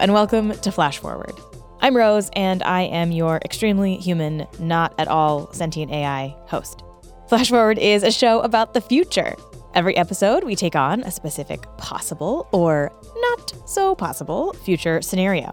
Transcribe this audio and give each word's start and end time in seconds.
and 0.00 0.14
welcome 0.14 0.52
to 0.60 0.72
Flash 0.72 0.98
Forward. 0.98 1.38
I'm 1.80 1.94
Rose, 1.94 2.30
and 2.32 2.62
I 2.62 2.84
am 2.84 3.12
your 3.12 3.36
extremely 3.44 3.96
human, 3.96 4.46
not 4.58 4.94
at 4.98 5.08
all 5.08 5.52
sentient 5.52 5.92
AI 5.92 6.34
host. 6.46 6.82
Flash 7.28 7.50
Forward 7.50 7.78
is 7.78 8.02
a 8.02 8.10
show 8.10 8.40
about 8.40 8.72
the 8.72 8.80
future. 8.80 9.34
Every 9.74 9.94
episode, 9.98 10.42
we 10.42 10.56
take 10.56 10.74
on 10.74 11.02
a 11.02 11.10
specific 11.10 11.64
possible 11.76 12.48
or 12.50 12.90
not 13.14 13.52
so 13.68 13.94
possible 13.94 14.54
future 14.64 15.02
scenario. 15.02 15.50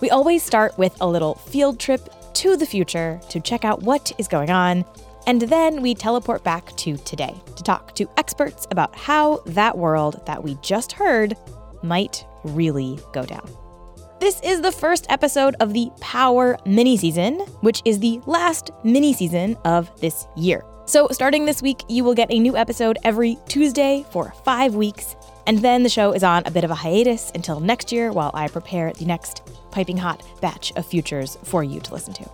We 0.00 0.10
always 0.10 0.42
start 0.42 0.76
with 0.76 1.00
a 1.00 1.06
little 1.06 1.36
field 1.36 1.78
trip 1.78 2.08
to 2.34 2.56
the 2.56 2.66
future 2.66 3.20
to 3.28 3.38
check 3.38 3.64
out 3.64 3.84
what 3.84 4.10
is 4.18 4.26
going 4.26 4.50
on, 4.50 4.84
and 5.28 5.42
then 5.42 5.82
we 5.82 5.94
teleport 5.94 6.42
back 6.42 6.76
to 6.78 6.96
today 6.96 7.40
to 7.54 7.62
talk 7.62 7.94
to 7.94 8.10
experts 8.16 8.66
about 8.72 8.96
how 8.96 9.36
that 9.46 9.78
world 9.78 10.20
that 10.26 10.42
we 10.42 10.56
just 10.62 10.90
heard 10.90 11.36
might 11.84 12.26
really 12.42 12.98
go 13.12 13.24
down. 13.24 13.48
This 14.24 14.40
is 14.40 14.62
the 14.62 14.72
first 14.72 15.04
episode 15.10 15.54
of 15.60 15.74
the 15.74 15.90
Power 16.00 16.56
mini 16.64 16.96
season, 16.96 17.40
which 17.60 17.82
is 17.84 17.98
the 17.98 18.22
last 18.24 18.70
mini 18.82 19.12
season 19.12 19.54
of 19.66 19.90
this 20.00 20.26
year. 20.34 20.64
So, 20.86 21.08
starting 21.08 21.44
this 21.44 21.60
week, 21.60 21.82
you 21.90 22.04
will 22.04 22.14
get 22.14 22.32
a 22.32 22.38
new 22.38 22.56
episode 22.56 22.96
every 23.04 23.36
Tuesday 23.48 24.02
for 24.10 24.32
five 24.42 24.74
weeks, 24.76 25.14
and 25.46 25.58
then 25.58 25.82
the 25.82 25.90
show 25.90 26.12
is 26.12 26.24
on 26.24 26.42
a 26.46 26.50
bit 26.50 26.64
of 26.64 26.70
a 26.70 26.74
hiatus 26.74 27.32
until 27.34 27.60
next 27.60 27.92
year 27.92 28.12
while 28.12 28.30
I 28.32 28.48
prepare 28.48 28.94
the 28.94 29.04
next 29.04 29.42
piping 29.70 29.98
hot 29.98 30.22
batch 30.40 30.72
of 30.74 30.86
futures 30.86 31.36
for 31.42 31.62
you 31.62 31.80
to 31.80 31.92
listen 31.92 32.14
to. 32.14 32.24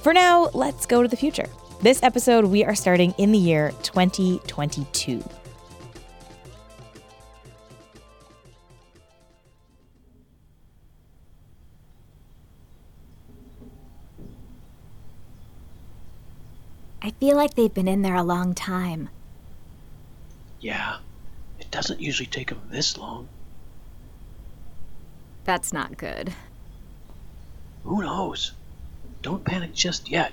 For 0.00 0.12
now, 0.12 0.50
let's 0.54 0.86
go 0.86 1.02
to 1.02 1.08
the 1.08 1.16
future. 1.16 1.46
This 1.82 2.02
episode, 2.02 2.46
we 2.46 2.64
are 2.64 2.74
starting 2.74 3.12
in 3.12 3.30
the 3.30 3.38
year 3.38 3.70
2022. 3.84 5.22
I 17.04 17.10
feel 17.10 17.36
like 17.36 17.54
they've 17.54 17.74
been 17.74 17.88
in 17.88 18.02
there 18.02 18.14
a 18.14 18.22
long 18.22 18.54
time. 18.54 19.08
Yeah, 20.60 20.98
it 21.58 21.68
doesn't 21.72 22.00
usually 22.00 22.26
take 22.26 22.48
them 22.48 22.62
this 22.70 22.96
long. 22.96 23.28
That's 25.42 25.72
not 25.72 25.98
good. 25.98 26.32
Who 27.82 28.02
knows? 28.02 28.52
Don't 29.20 29.44
panic 29.44 29.74
just 29.74 30.08
yet. 30.08 30.32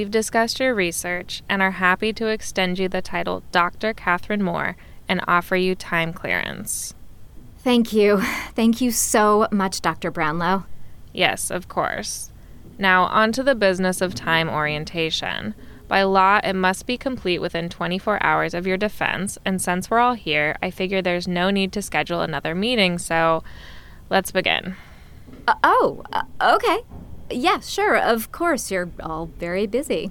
We've 0.00 0.10
discussed 0.10 0.58
your 0.58 0.74
research 0.74 1.42
and 1.46 1.60
are 1.60 1.72
happy 1.72 2.14
to 2.14 2.28
extend 2.28 2.78
you 2.78 2.88
the 2.88 3.02
title 3.02 3.42
Dr. 3.52 3.92
Catherine 3.92 4.42
Moore 4.42 4.74
and 5.06 5.20
offer 5.28 5.56
you 5.56 5.74
time 5.74 6.14
clearance. 6.14 6.94
Thank 7.58 7.92
you. 7.92 8.22
Thank 8.54 8.80
you 8.80 8.92
so 8.92 9.46
much, 9.52 9.82
Dr. 9.82 10.10
Brownlow. 10.10 10.64
Yes, 11.12 11.50
of 11.50 11.68
course. 11.68 12.32
Now, 12.78 13.02
on 13.08 13.30
to 13.32 13.42
the 13.42 13.54
business 13.54 14.00
of 14.00 14.14
time 14.14 14.48
orientation. 14.48 15.54
By 15.86 16.04
law, 16.04 16.40
it 16.42 16.54
must 16.54 16.86
be 16.86 16.96
complete 16.96 17.40
within 17.40 17.68
24 17.68 18.22
hours 18.22 18.54
of 18.54 18.66
your 18.66 18.78
defense, 18.78 19.36
and 19.44 19.60
since 19.60 19.90
we're 19.90 19.98
all 19.98 20.14
here, 20.14 20.56
I 20.62 20.70
figure 20.70 21.02
there's 21.02 21.28
no 21.28 21.50
need 21.50 21.72
to 21.72 21.82
schedule 21.82 22.22
another 22.22 22.54
meeting, 22.54 22.96
so 22.96 23.44
let's 24.08 24.32
begin. 24.32 24.76
Uh, 25.46 25.56
oh, 25.62 26.02
uh, 26.10 26.22
okay. 26.40 26.84
Yeah, 27.30 27.60
sure. 27.60 27.96
Of 27.96 28.32
course, 28.32 28.70
you're 28.70 28.90
all 29.00 29.26
very 29.38 29.66
busy. 29.66 30.10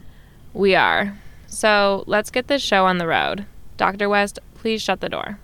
We 0.53 0.75
are. 0.75 1.17
So 1.47 2.03
let's 2.07 2.29
get 2.29 2.47
this 2.47 2.61
show 2.61 2.85
on 2.85 2.97
the 2.97 3.07
road. 3.07 3.45
Dr. 3.77 4.09
West, 4.09 4.39
please 4.55 4.81
shut 4.81 5.01
the 5.01 5.09
door. 5.09 5.39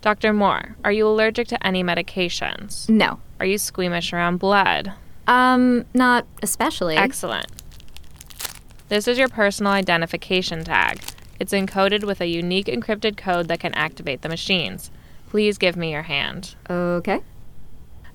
Dr. 0.00 0.34
Moore, 0.34 0.76
are 0.84 0.92
you 0.92 1.06
allergic 1.06 1.48
to 1.48 1.66
any 1.66 1.82
medications? 1.82 2.90
No. 2.90 3.20
Are 3.40 3.46
you 3.46 3.56
squeamish 3.56 4.12
around 4.12 4.36
blood? 4.36 4.92
Um, 5.26 5.86
not 5.94 6.26
especially. 6.42 6.96
Excellent. 6.96 7.46
This 8.90 9.08
is 9.08 9.16
your 9.16 9.28
personal 9.28 9.72
identification 9.72 10.62
tag. 10.62 11.00
It's 11.40 11.54
encoded 11.54 12.04
with 12.04 12.20
a 12.20 12.26
unique 12.26 12.66
encrypted 12.66 13.16
code 13.16 13.48
that 13.48 13.60
can 13.60 13.72
activate 13.74 14.20
the 14.20 14.28
machines. 14.28 14.90
Please 15.34 15.58
give 15.58 15.76
me 15.76 15.90
your 15.90 16.02
hand. 16.02 16.54
Okay. 16.70 17.20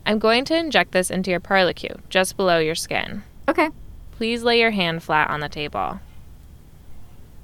I'm 0.06 0.20
going 0.20 0.46
to 0.46 0.56
inject 0.56 0.94
this 0.94 1.12
into 1.12 1.30
your 1.30 1.42
perlicue, 1.42 1.96
just 2.08 2.38
below 2.38 2.60
your 2.60 2.76
skin. 2.76 3.24
Okay. 3.46 3.72
Please 4.12 4.44
lay 4.44 4.62
your 4.62 4.72
hand 4.72 5.04
flat 5.04 5.30
on 5.30 5.42
the 5.42 5.50
table. 5.50 6.00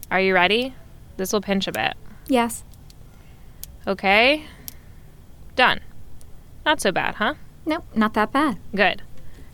Are 0.10 0.22
you 0.22 0.34
ready? 0.34 0.74
This 1.18 1.34
will 1.34 1.42
pinch 1.42 1.68
a 1.68 1.74
bit. 1.74 1.96
Yes. 2.28 2.64
Okay. 3.86 4.46
Done. 5.58 5.82
Not 6.66 6.80
so 6.80 6.94
bad, 6.94 7.16
huh? 7.16 7.34
Nope, 7.66 7.84
not 7.94 8.14
that 8.14 8.32
bad. 8.32 8.58
Good. 8.74 9.02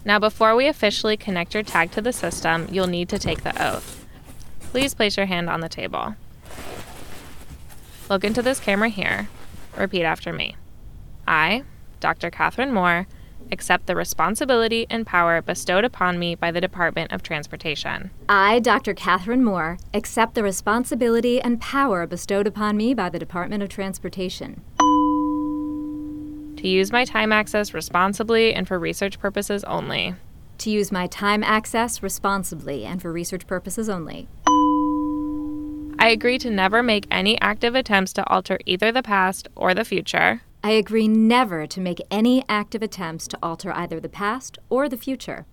Now, 0.06 0.20
before 0.20 0.56
we 0.56 0.68
officially 0.68 1.18
connect 1.18 1.56
your 1.56 1.64
tag 1.64 1.90
to 1.94 2.02
the 2.02 2.14
system, 2.14 2.68
you'll 2.70 2.86
need 2.86 3.10
to 3.10 3.18
take 3.18 3.42
the 3.42 3.60
oath. 3.60 4.06
Please 4.70 4.94
place 4.94 5.18
your 5.18 5.26
hand 5.26 5.50
on 5.50 5.62
the 5.62 5.68
table. 5.68 6.14
Look 8.08 8.24
into 8.24 8.44
this 8.44 8.60
camera 8.60 8.90
here. 8.90 9.28
Repeat 9.78 10.04
after 10.04 10.34
me. 10.34 10.56
I, 11.28 11.64
Dr. 12.00 12.30
Catherine 12.30 12.74
Moore, 12.74 13.08
accept 13.52 13.86
the 13.86 13.96
responsibility 13.96 14.88
and 14.90 15.06
power 15.06 15.42
bestowed 15.42 15.84
upon 15.84 16.18
me 16.18 16.36
by 16.36 16.52
the 16.52 16.62
Department 16.62 17.12
of 17.12 17.22
Transportation. 17.22 18.12
I, 18.30 18.60
Dr. 18.60 18.94
Catherine 18.94 19.44
Moore, 19.44 19.78
accept 19.94 20.36
the 20.36 20.44
responsibility 20.44 21.42
and 21.42 21.60
power 21.60 22.08
bestowed 22.08 22.48
upon 22.48 22.78
me 22.78 22.94
by 22.94 23.10
the 23.10 23.20
Department 23.20 23.64
of 23.64 23.70
Transportation. 23.70 24.62
To 26.58 26.68
use 26.68 26.92
my 26.92 27.06
time 27.06 27.32
access 27.32 27.74
responsibly 27.74 28.54
and 28.54 28.68
for 28.68 28.78
research 28.78 29.20
purposes 29.20 29.64
only. 29.64 30.16
To 30.60 30.70
use 30.70 30.92
my 30.92 31.08
time 31.08 31.44
access 31.44 32.04
responsibly 32.04 32.86
and 32.86 33.02
for 33.02 33.12
research 33.12 33.48
purposes 33.48 33.90
only. 33.90 34.28
I 36.02 36.08
agree 36.08 36.40
to 36.40 36.50
never 36.50 36.82
make 36.82 37.06
any 37.12 37.40
active 37.42 37.76
attempts 37.76 38.12
to 38.14 38.28
alter 38.28 38.58
either 38.66 38.92
the 38.92 39.04
past 39.04 39.48
or 39.56 39.76
the 39.76 39.86
future. 39.86 40.42
I 40.64 40.72
agree 40.72 41.08
never 41.08 41.68
to 41.68 41.80
make 41.80 42.02
any 42.10 42.44
active 42.50 42.82
attempts 42.82 43.28
to 43.28 43.38
alter 43.44 43.72
either 43.72 44.00
the 44.00 44.10
past 44.10 44.58
or 44.68 44.90
the 44.90 44.98
future. 44.98 45.46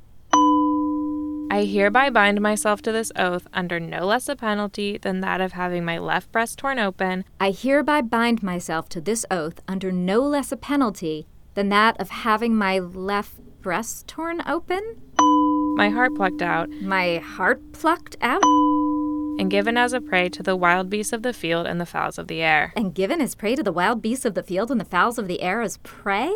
I 1.50 1.66
hereby 1.66 2.08
bind 2.08 2.40
myself 2.40 2.80
to 2.82 2.92
this 2.92 3.12
oath 3.14 3.46
under 3.52 3.78
no 3.78 4.06
less 4.06 4.26
a 4.26 4.36
penalty 4.36 4.96
than 4.96 5.20
that 5.20 5.42
of 5.42 5.52
having 5.52 5.84
my 5.84 5.98
left 5.98 6.32
breast 6.32 6.58
torn 6.58 6.78
open. 6.78 7.26
I 7.38 7.50
hereby 7.50 8.00
bind 8.00 8.42
myself 8.42 8.88
to 8.88 9.02
this 9.02 9.26
oath 9.30 9.60
under 9.68 9.92
no 9.92 10.22
less 10.22 10.50
a 10.50 10.56
penalty 10.56 11.26
than 11.52 11.68
that 11.68 12.00
of 12.00 12.08
having 12.08 12.56
my 12.56 12.78
left 12.78 13.34
breast 13.60 14.08
torn 14.08 14.42
open, 14.46 14.96
my 15.76 15.90
heart 15.90 16.14
plucked 16.14 16.40
out, 16.40 16.70
my 16.70 17.18
heart 17.18 17.72
plucked 17.72 18.16
out, 18.22 18.42
and 19.38 19.50
given 19.50 19.76
as 19.76 19.92
a 19.92 20.00
prey 20.00 20.28
to 20.28 20.42
the 20.42 20.56
wild 20.56 20.90
beasts 20.90 21.12
of 21.12 21.22
the 21.22 21.32
field 21.32 21.66
and 21.66 21.80
the 21.80 21.86
fowls 21.86 22.18
of 22.18 22.26
the 22.26 22.42
air. 22.42 22.72
and 22.76 22.94
given 22.94 23.20
as 23.20 23.34
prey 23.34 23.54
to 23.54 23.62
the 23.62 23.72
wild 23.72 24.02
beasts 24.02 24.24
of 24.24 24.34
the 24.34 24.42
field 24.42 24.70
and 24.70 24.80
the 24.80 24.84
fowls 24.84 25.18
of 25.18 25.28
the 25.28 25.40
air 25.40 25.62
as 25.62 25.76
prey? 25.78 26.32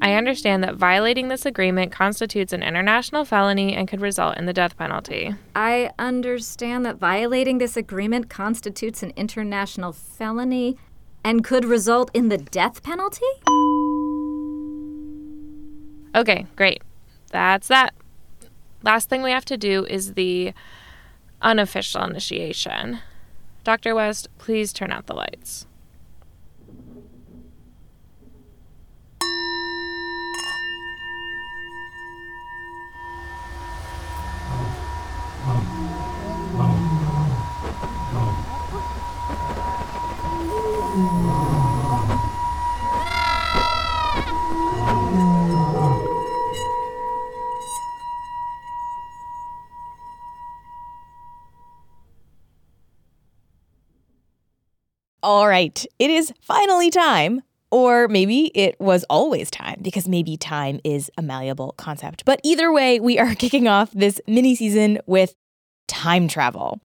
I 0.00 0.14
understand 0.14 0.62
that 0.62 0.76
violating 0.76 1.26
this 1.26 1.44
agreement 1.44 1.90
constitutes 1.90 2.52
an 2.52 2.62
international 2.62 3.24
felony 3.24 3.74
and 3.74 3.88
could 3.88 4.00
result 4.00 4.38
in 4.38 4.46
the 4.46 4.52
death 4.52 4.76
penalty. 4.76 5.34
I 5.56 5.90
understand 5.98 6.86
that 6.86 6.98
violating 6.98 7.58
this 7.58 7.76
agreement 7.76 8.30
constitutes 8.30 9.02
an 9.02 9.12
international 9.16 9.92
felony 9.92 10.78
and 11.24 11.42
could 11.42 11.64
result 11.64 12.12
in 12.14 12.28
the 12.28 12.38
death 12.38 12.82
penalty? 12.84 13.26
Okay, 16.14 16.46
great. 16.54 16.82
That's 17.32 17.66
that. 17.68 17.92
Last 18.84 19.08
thing 19.08 19.22
we 19.22 19.32
have 19.32 19.44
to 19.46 19.56
do 19.56 19.84
is 19.86 20.14
the 20.14 20.52
unofficial 21.40 22.02
initiation. 22.04 23.00
Dr. 23.64 23.94
West, 23.94 24.28
please 24.38 24.72
turn 24.72 24.90
out 24.90 25.06
the 25.06 25.14
lights. 25.14 25.66
All 55.28 55.46
right, 55.46 55.84
it 55.98 56.08
is 56.08 56.32
finally 56.40 56.88
time. 56.88 57.42
Or 57.70 58.08
maybe 58.08 58.46
it 58.54 58.80
was 58.80 59.04
always 59.10 59.50
time, 59.50 59.78
because 59.82 60.08
maybe 60.08 60.38
time 60.38 60.80
is 60.84 61.10
a 61.18 61.22
malleable 61.22 61.74
concept. 61.76 62.24
But 62.24 62.40
either 62.42 62.72
way, 62.72 62.98
we 62.98 63.18
are 63.18 63.34
kicking 63.44 63.68
off 63.68 63.90
this 63.90 64.22
mini 64.26 64.54
season 64.54 65.00
with 65.04 65.34
time 65.86 66.28
travel. 66.28 66.80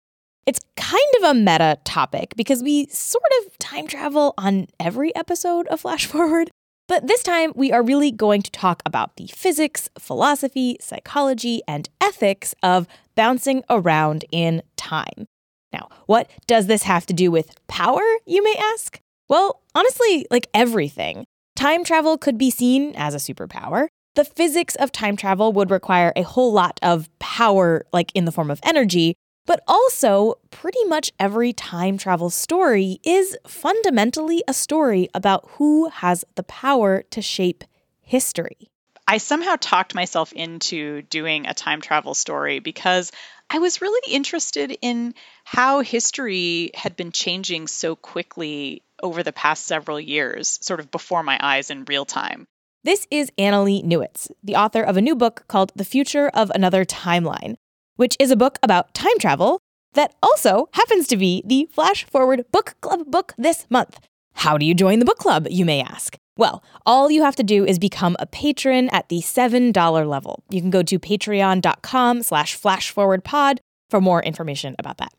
It's 0.47 0.61
kind 0.77 1.03
of 1.17 1.31
a 1.31 1.35
meta 1.35 1.79
topic 1.83 2.35
because 2.37 2.63
we 2.63 2.87
sort 2.87 3.27
of 3.45 3.59
time 3.59 3.89
travel 3.89 4.35
on 4.39 4.69
every 4.79 5.13
episode 5.17 5.67
of 5.67 5.81
Flash 5.81 6.07
Forward. 6.15 6.49
But 6.87 7.09
this 7.09 7.25
time, 7.25 7.51
we 7.57 7.73
are 7.73 7.83
really 7.83 8.13
going 8.13 8.43
to 8.43 8.53
talk 8.53 8.85
about 8.87 9.17
the 9.17 9.27
physics, 9.27 9.91
philosophy, 9.99 10.77
psychology, 10.81 11.61
and 11.67 11.89
ethics 12.01 12.55
of 12.63 12.87
bouncing 13.17 13.65
around 13.69 14.25
in 14.31 14.63
time. 14.77 15.27
Now, 15.73 15.89
what 16.07 16.31
does 16.47 16.67
this 16.67 16.83
have 16.85 17.07
to 17.07 17.15
do 17.15 17.31
with 17.31 17.55
power, 17.67 18.03
you 18.27 18.43
may 18.43 18.55
ask? 18.75 19.01
Well, 19.29 19.63
honestly, 19.75 20.27
like 20.31 20.49
everything. 20.55 21.25
Time 21.57 21.85
travel 21.85 22.17
could 22.17 22.39
be 22.39 22.51
seen 22.51 22.95
as 22.97 23.15
a 23.15 23.19
superpower. 23.19 23.89
The 24.15 24.25
physics 24.25 24.75
of 24.77 24.91
time 24.91 25.17
travel 25.17 25.53
would 25.53 25.71
require 25.71 26.13
a 26.17 26.23
whole 26.23 26.53
lot 26.53 26.81
of 26.83 27.09
power, 27.19 27.85
like 27.93 28.11
in 28.15 28.25
the 28.25 28.33
form 28.33 28.51
of 28.51 28.61
energy, 28.63 29.15
but 29.47 29.63
also, 29.67 30.35
pretty 30.51 30.85
much 30.85 31.11
every 31.19 31.55
time 31.55 31.97
travel 31.97 32.29
story 32.29 32.99
is 33.03 33.35
fundamentally 33.47 34.43
a 34.47 34.53
story 34.53 35.09
about 35.15 35.49
who 35.53 35.89
has 35.89 36.23
the 36.35 36.43
power 36.43 37.03
to 37.11 37.23
shape 37.23 37.65
history. 38.03 38.69
I 39.07 39.17
somehow 39.17 39.57
talked 39.59 39.95
myself 39.95 40.35
into 40.35 41.01
doing 41.01 41.47
a 41.47 41.55
time 41.55 41.81
travel 41.81 42.13
story 42.13 42.59
because 42.59 43.11
I 43.51 43.61
was 43.61 43.81
really 43.81 44.13
interested 44.13 44.77
in 44.83 45.15
how 45.45 45.81
history 45.81 46.71
had 46.75 46.97
been 46.97 47.13
changing 47.13 47.67
so 47.67 47.97
quickly 47.97 48.83
over 49.03 49.23
the 49.23 49.33
past 49.33 49.67
several 49.67 49.99
years, 49.99 50.59
sort 50.61 50.81
of 50.81 50.91
before 50.91 51.23
my 51.23 51.39
eyes 51.41 51.71
in 51.71 51.87
real 51.87 52.05
time. 52.05 52.47
This 52.85 53.07
is 53.11 53.33
Annalee 53.39 53.83
Newitz, 53.83 54.31
the 54.43 54.57
author 54.57 54.83
of 54.83 54.99
a 54.99 55.01
new 55.01 55.17
book 55.17 55.45
called 55.49 55.73
The 55.75 55.85
Future 55.85 56.29
of 56.35 56.51
Another 56.55 56.85
Timeline, 56.85 57.55
which 57.97 58.17
is 58.19 58.31
a 58.31 58.37
book 58.37 58.59
about 58.63 58.93
time 58.93 59.19
travel 59.19 59.61
that 59.95 60.15
also 60.23 60.69
happens 60.75 61.09
to 61.09 61.17
be 61.17 61.43
the 61.47 61.69
Flash 61.73 62.05
Forward 62.05 62.45
Book 62.53 62.75
Club 62.83 63.11
book 63.11 63.33
this 63.39 63.67
month. 63.71 63.99
How 64.35 64.59
do 64.59 64.67
you 64.67 64.75
join 64.75 64.99
the 64.99 65.07
book 65.07 65.19
club, 65.19 65.47
you 65.51 65.65
may 65.65 65.81
ask? 65.81 66.19
Well, 66.39 66.63
all 66.87 67.11
you 67.11 67.23
have 67.23 67.37
to 67.37 67.43
do 67.43 67.67
is 67.67 67.79
become 67.79 68.17
a 68.19 68.27
patron 68.27 68.89
at 68.91 69.09
the 69.09 69.19
$7 69.19 70.09
level. 70.09 70.45
You 70.49 70.61
can 70.61 70.71
go 70.71 70.83
to 70.85 70.99
patreon.com 70.99 72.23
slash 72.23 72.59
flashforwardpod 72.59 73.59
for 73.91 74.01
more 74.01 74.23
information 74.23 74.77
about 74.79 74.99
that. 74.99 75.13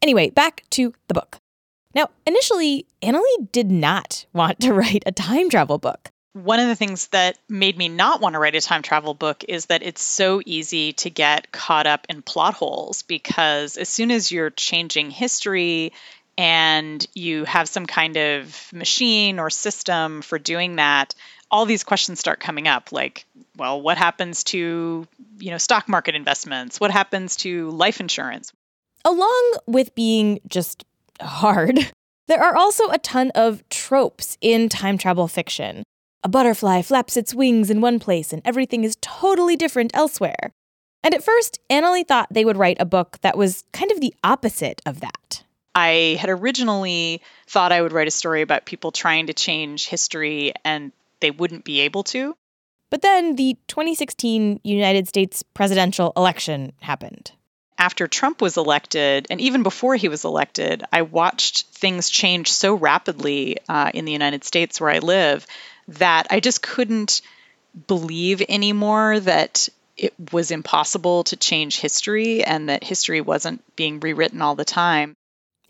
Anyway, 0.00 0.30
back 0.30 0.62
to 0.70 0.94
the 1.08 1.14
book. 1.14 1.38
Now, 1.92 2.08
initially, 2.24 2.86
Annalee 3.02 3.50
did 3.50 3.70
not 3.70 4.24
want 4.32 4.60
to 4.60 4.72
write 4.72 5.02
a 5.04 5.12
time 5.12 5.50
travel 5.50 5.78
book 5.78 6.10
one 6.32 6.60
of 6.60 6.68
the 6.68 6.76
things 6.76 7.08
that 7.08 7.38
made 7.48 7.76
me 7.76 7.88
not 7.88 8.20
want 8.20 8.34
to 8.34 8.38
write 8.38 8.54
a 8.54 8.60
time 8.60 8.82
travel 8.82 9.14
book 9.14 9.44
is 9.48 9.66
that 9.66 9.82
it's 9.82 10.02
so 10.02 10.40
easy 10.46 10.92
to 10.92 11.10
get 11.10 11.50
caught 11.50 11.86
up 11.86 12.06
in 12.08 12.22
plot 12.22 12.54
holes 12.54 13.02
because 13.02 13.76
as 13.76 13.88
soon 13.88 14.10
as 14.10 14.30
you're 14.30 14.50
changing 14.50 15.10
history 15.10 15.92
and 16.40 17.06
you 17.14 17.44
have 17.44 17.68
some 17.68 17.84
kind 17.84 18.16
of 18.16 18.70
machine 18.72 19.38
or 19.38 19.50
system 19.50 20.22
for 20.22 20.38
doing 20.38 20.76
that 20.76 21.14
all 21.50 21.66
these 21.66 21.84
questions 21.84 22.18
start 22.18 22.40
coming 22.40 22.66
up 22.66 22.92
like 22.92 23.26
well 23.56 23.80
what 23.80 23.98
happens 23.98 24.42
to 24.44 25.06
you 25.38 25.50
know 25.50 25.58
stock 25.58 25.86
market 25.86 26.14
investments 26.14 26.80
what 26.80 26.90
happens 26.90 27.36
to 27.36 27.68
life 27.70 28.00
insurance 28.00 28.52
along 29.04 29.54
with 29.66 29.94
being 29.94 30.40
just 30.48 30.84
hard 31.20 31.78
there 32.28 32.42
are 32.42 32.56
also 32.56 32.88
a 32.88 32.98
ton 32.98 33.30
of 33.34 33.68
tropes 33.68 34.38
in 34.40 34.70
time 34.70 34.96
travel 34.96 35.28
fiction 35.28 35.84
a 36.22 36.28
butterfly 36.28 36.80
flaps 36.80 37.16
its 37.16 37.34
wings 37.34 37.70
in 37.70 37.82
one 37.82 37.98
place 37.98 38.32
and 38.32 38.42
everything 38.44 38.84
is 38.84 38.98
totally 39.00 39.56
different 39.56 39.90
elsewhere. 39.94 40.52
And 41.02 41.14
at 41.14 41.24
first, 41.24 41.60
Annalee 41.70 42.06
thought 42.06 42.28
they 42.30 42.44
would 42.44 42.58
write 42.58 42.76
a 42.78 42.84
book 42.84 43.18
that 43.22 43.38
was 43.38 43.64
kind 43.72 43.90
of 43.90 44.02
the 44.02 44.14
opposite 44.22 44.82
of 44.84 45.00
that. 45.00 45.44
I 45.74 46.18
had 46.20 46.30
originally 46.30 47.22
thought 47.46 47.72
I 47.72 47.82
would 47.82 47.92
write 47.92 48.08
a 48.08 48.12
story 48.12 48.42
about 48.42 48.64
people 48.64 48.90
trying 48.90 49.28
to 49.28 49.34
change 49.34 49.86
history 49.86 50.52
and 50.64 50.92
they 51.20 51.30
wouldn't 51.30 51.64
be 51.64 51.80
able 51.80 52.02
to. 52.04 52.36
But 52.90 53.02
then 53.02 53.36
the 53.36 53.56
2016 53.68 54.60
United 54.64 55.06
States 55.06 55.44
presidential 55.54 56.12
election 56.16 56.72
happened. 56.80 57.30
After 57.78 58.08
Trump 58.08 58.42
was 58.42 58.58
elected, 58.58 59.26
and 59.30 59.40
even 59.40 59.62
before 59.62 59.96
he 59.96 60.08
was 60.08 60.24
elected, 60.24 60.84
I 60.92 61.02
watched 61.02 61.66
things 61.68 62.10
change 62.10 62.52
so 62.52 62.74
rapidly 62.74 63.56
uh, 63.68 63.90
in 63.94 64.04
the 64.04 64.12
United 64.12 64.44
States 64.44 64.80
where 64.80 64.90
I 64.90 64.98
live 64.98 65.46
that 65.88 66.26
I 66.30 66.40
just 66.40 66.62
couldn't 66.62 67.22
believe 67.86 68.42
anymore 68.48 69.20
that 69.20 69.68
it 69.96 70.12
was 70.32 70.50
impossible 70.50 71.24
to 71.24 71.36
change 71.36 71.80
history 71.80 72.42
and 72.44 72.68
that 72.68 72.84
history 72.84 73.20
wasn't 73.20 73.62
being 73.76 74.00
rewritten 74.00 74.42
all 74.42 74.56
the 74.56 74.64
time. 74.64 75.14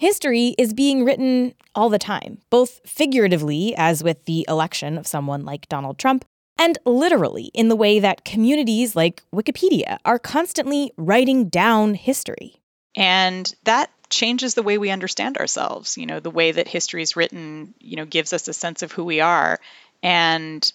History 0.01 0.55
is 0.57 0.73
being 0.73 1.05
written 1.05 1.53
all 1.75 1.91
the 1.91 1.99
time, 1.99 2.39
both 2.49 2.81
figuratively, 2.87 3.75
as 3.77 4.03
with 4.03 4.25
the 4.25 4.47
election 4.49 4.97
of 4.97 5.07
someone 5.07 5.45
like 5.45 5.69
Donald 5.69 5.99
Trump, 5.99 6.25
and 6.57 6.79
literally 6.87 7.51
in 7.53 7.69
the 7.69 7.77
way 7.77 8.01
that 8.01 8.25
communities 8.25 8.97
like 8.97 9.23
Wikipedia 9.31 9.99
are 10.07 10.19
constantly 10.19 10.91
writing 10.97 11.51
down 11.51 11.93
history. 11.93 12.63
And 12.97 13.55
that 13.65 13.91
changes 14.09 14.55
the 14.55 14.63
way 14.63 14.79
we 14.79 14.89
understand 14.89 15.37
ourselves. 15.37 15.99
You 15.99 16.07
know, 16.07 16.19
the 16.19 16.31
way 16.31 16.53
that 16.53 16.67
history 16.67 17.03
is 17.03 17.15
written, 17.15 17.75
you 17.79 17.97
know, 17.97 18.07
gives 18.07 18.33
us 18.33 18.49
a 18.49 18.55
sense 18.55 18.81
of 18.81 18.93
who 18.93 19.05
we 19.05 19.21
are. 19.21 19.61
And 20.03 20.73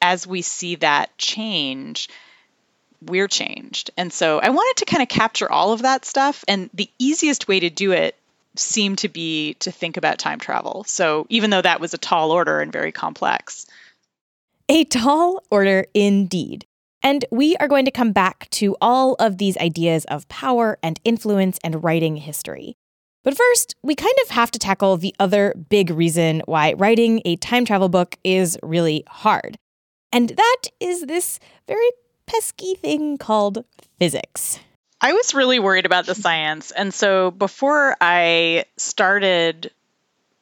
as 0.00 0.24
we 0.24 0.40
see 0.40 0.76
that 0.76 1.18
change, 1.18 2.08
we're 3.04 3.26
changed. 3.26 3.90
And 3.96 4.12
so 4.12 4.38
I 4.38 4.50
wanted 4.50 4.76
to 4.76 4.84
kind 4.84 5.02
of 5.02 5.08
capture 5.08 5.50
all 5.50 5.72
of 5.72 5.82
that 5.82 6.04
stuff. 6.04 6.44
And 6.46 6.70
the 6.72 6.88
easiest 7.00 7.48
way 7.48 7.58
to 7.58 7.68
do 7.68 7.90
it 7.90 8.14
seemed 8.56 8.98
to 8.98 9.08
be 9.08 9.54
to 9.54 9.70
think 9.70 9.96
about 9.96 10.18
time 10.18 10.38
travel. 10.38 10.84
So 10.84 11.26
even 11.28 11.50
though 11.50 11.62
that 11.62 11.80
was 11.80 11.94
a 11.94 11.98
tall 11.98 12.30
order 12.30 12.60
and 12.60 12.72
very 12.72 12.92
complex. 12.92 13.66
A 14.68 14.84
tall 14.84 15.42
order 15.50 15.86
indeed. 15.94 16.66
And 17.02 17.24
we 17.30 17.56
are 17.56 17.66
going 17.68 17.84
to 17.84 17.90
come 17.90 18.12
back 18.12 18.48
to 18.50 18.76
all 18.80 19.14
of 19.14 19.38
these 19.38 19.56
ideas 19.58 20.04
of 20.04 20.28
power 20.28 20.78
and 20.82 21.00
influence 21.04 21.58
and 21.64 21.82
writing 21.82 22.16
history. 22.16 22.76
But 23.24 23.36
first, 23.36 23.74
we 23.82 23.94
kind 23.94 24.14
of 24.24 24.30
have 24.30 24.50
to 24.52 24.58
tackle 24.58 24.96
the 24.96 25.14
other 25.18 25.54
big 25.68 25.90
reason 25.90 26.42
why 26.46 26.74
writing 26.74 27.22
a 27.24 27.36
time 27.36 27.64
travel 27.64 27.88
book 27.88 28.16
is 28.24 28.58
really 28.62 29.04
hard. 29.08 29.58
And 30.12 30.30
that 30.30 30.62
is 30.80 31.02
this 31.02 31.38
very 31.66 31.88
pesky 32.26 32.74
thing 32.74 33.18
called 33.18 33.64
physics. 33.98 34.58
I 35.04 35.14
was 35.14 35.34
really 35.34 35.58
worried 35.58 35.84
about 35.84 36.06
the 36.06 36.14
science. 36.14 36.70
And 36.70 36.94
so 36.94 37.32
before 37.32 37.96
I 38.00 38.66
started 38.76 39.72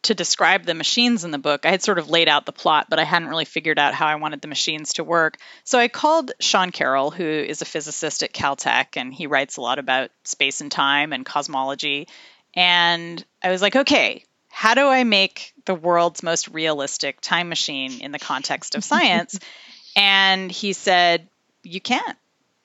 to 0.02 0.14
describe 0.14 0.64
the 0.64 0.74
machines 0.74 1.24
in 1.24 1.30
the 1.30 1.38
book, 1.38 1.64
I 1.64 1.70
had 1.70 1.82
sort 1.82 1.98
of 1.98 2.10
laid 2.10 2.28
out 2.28 2.44
the 2.44 2.52
plot, 2.52 2.88
but 2.90 2.98
I 2.98 3.04
hadn't 3.04 3.28
really 3.28 3.46
figured 3.46 3.78
out 3.78 3.94
how 3.94 4.06
I 4.06 4.16
wanted 4.16 4.42
the 4.42 4.48
machines 4.48 4.94
to 4.94 5.04
work. 5.04 5.38
So 5.64 5.78
I 5.78 5.88
called 5.88 6.32
Sean 6.40 6.72
Carroll, 6.72 7.10
who 7.10 7.24
is 7.24 7.62
a 7.62 7.64
physicist 7.64 8.22
at 8.22 8.34
Caltech, 8.34 8.96
and 8.98 9.14
he 9.14 9.26
writes 9.26 9.56
a 9.56 9.62
lot 9.62 9.78
about 9.78 10.10
space 10.24 10.60
and 10.60 10.70
time 10.70 11.14
and 11.14 11.24
cosmology. 11.24 12.06
And 12.54 13.24
I 13.42 13.50
was 13.50 13.62
like, 13.62 13.76
okay, 13.76 14.24
how 14.50 14.74
do 14.74 14.86
I 14.86 15.04
make 15.04 15.54
the 15.64 15.74
world's 15.74 16.22
most 16.22 16.48
realistic 16.48 17.22
time 17.22 17.48
machine 17.48 18.00
in 18.00 18.12
the 18.12 18.18
context 18.18 18.74
of 18.74 18.84
science? 18.84 19.38
and 19.96 20.52
he 20.52 20.74
said, 20.74 21.28
you 21.62 21.80
can't. 21.80 22.18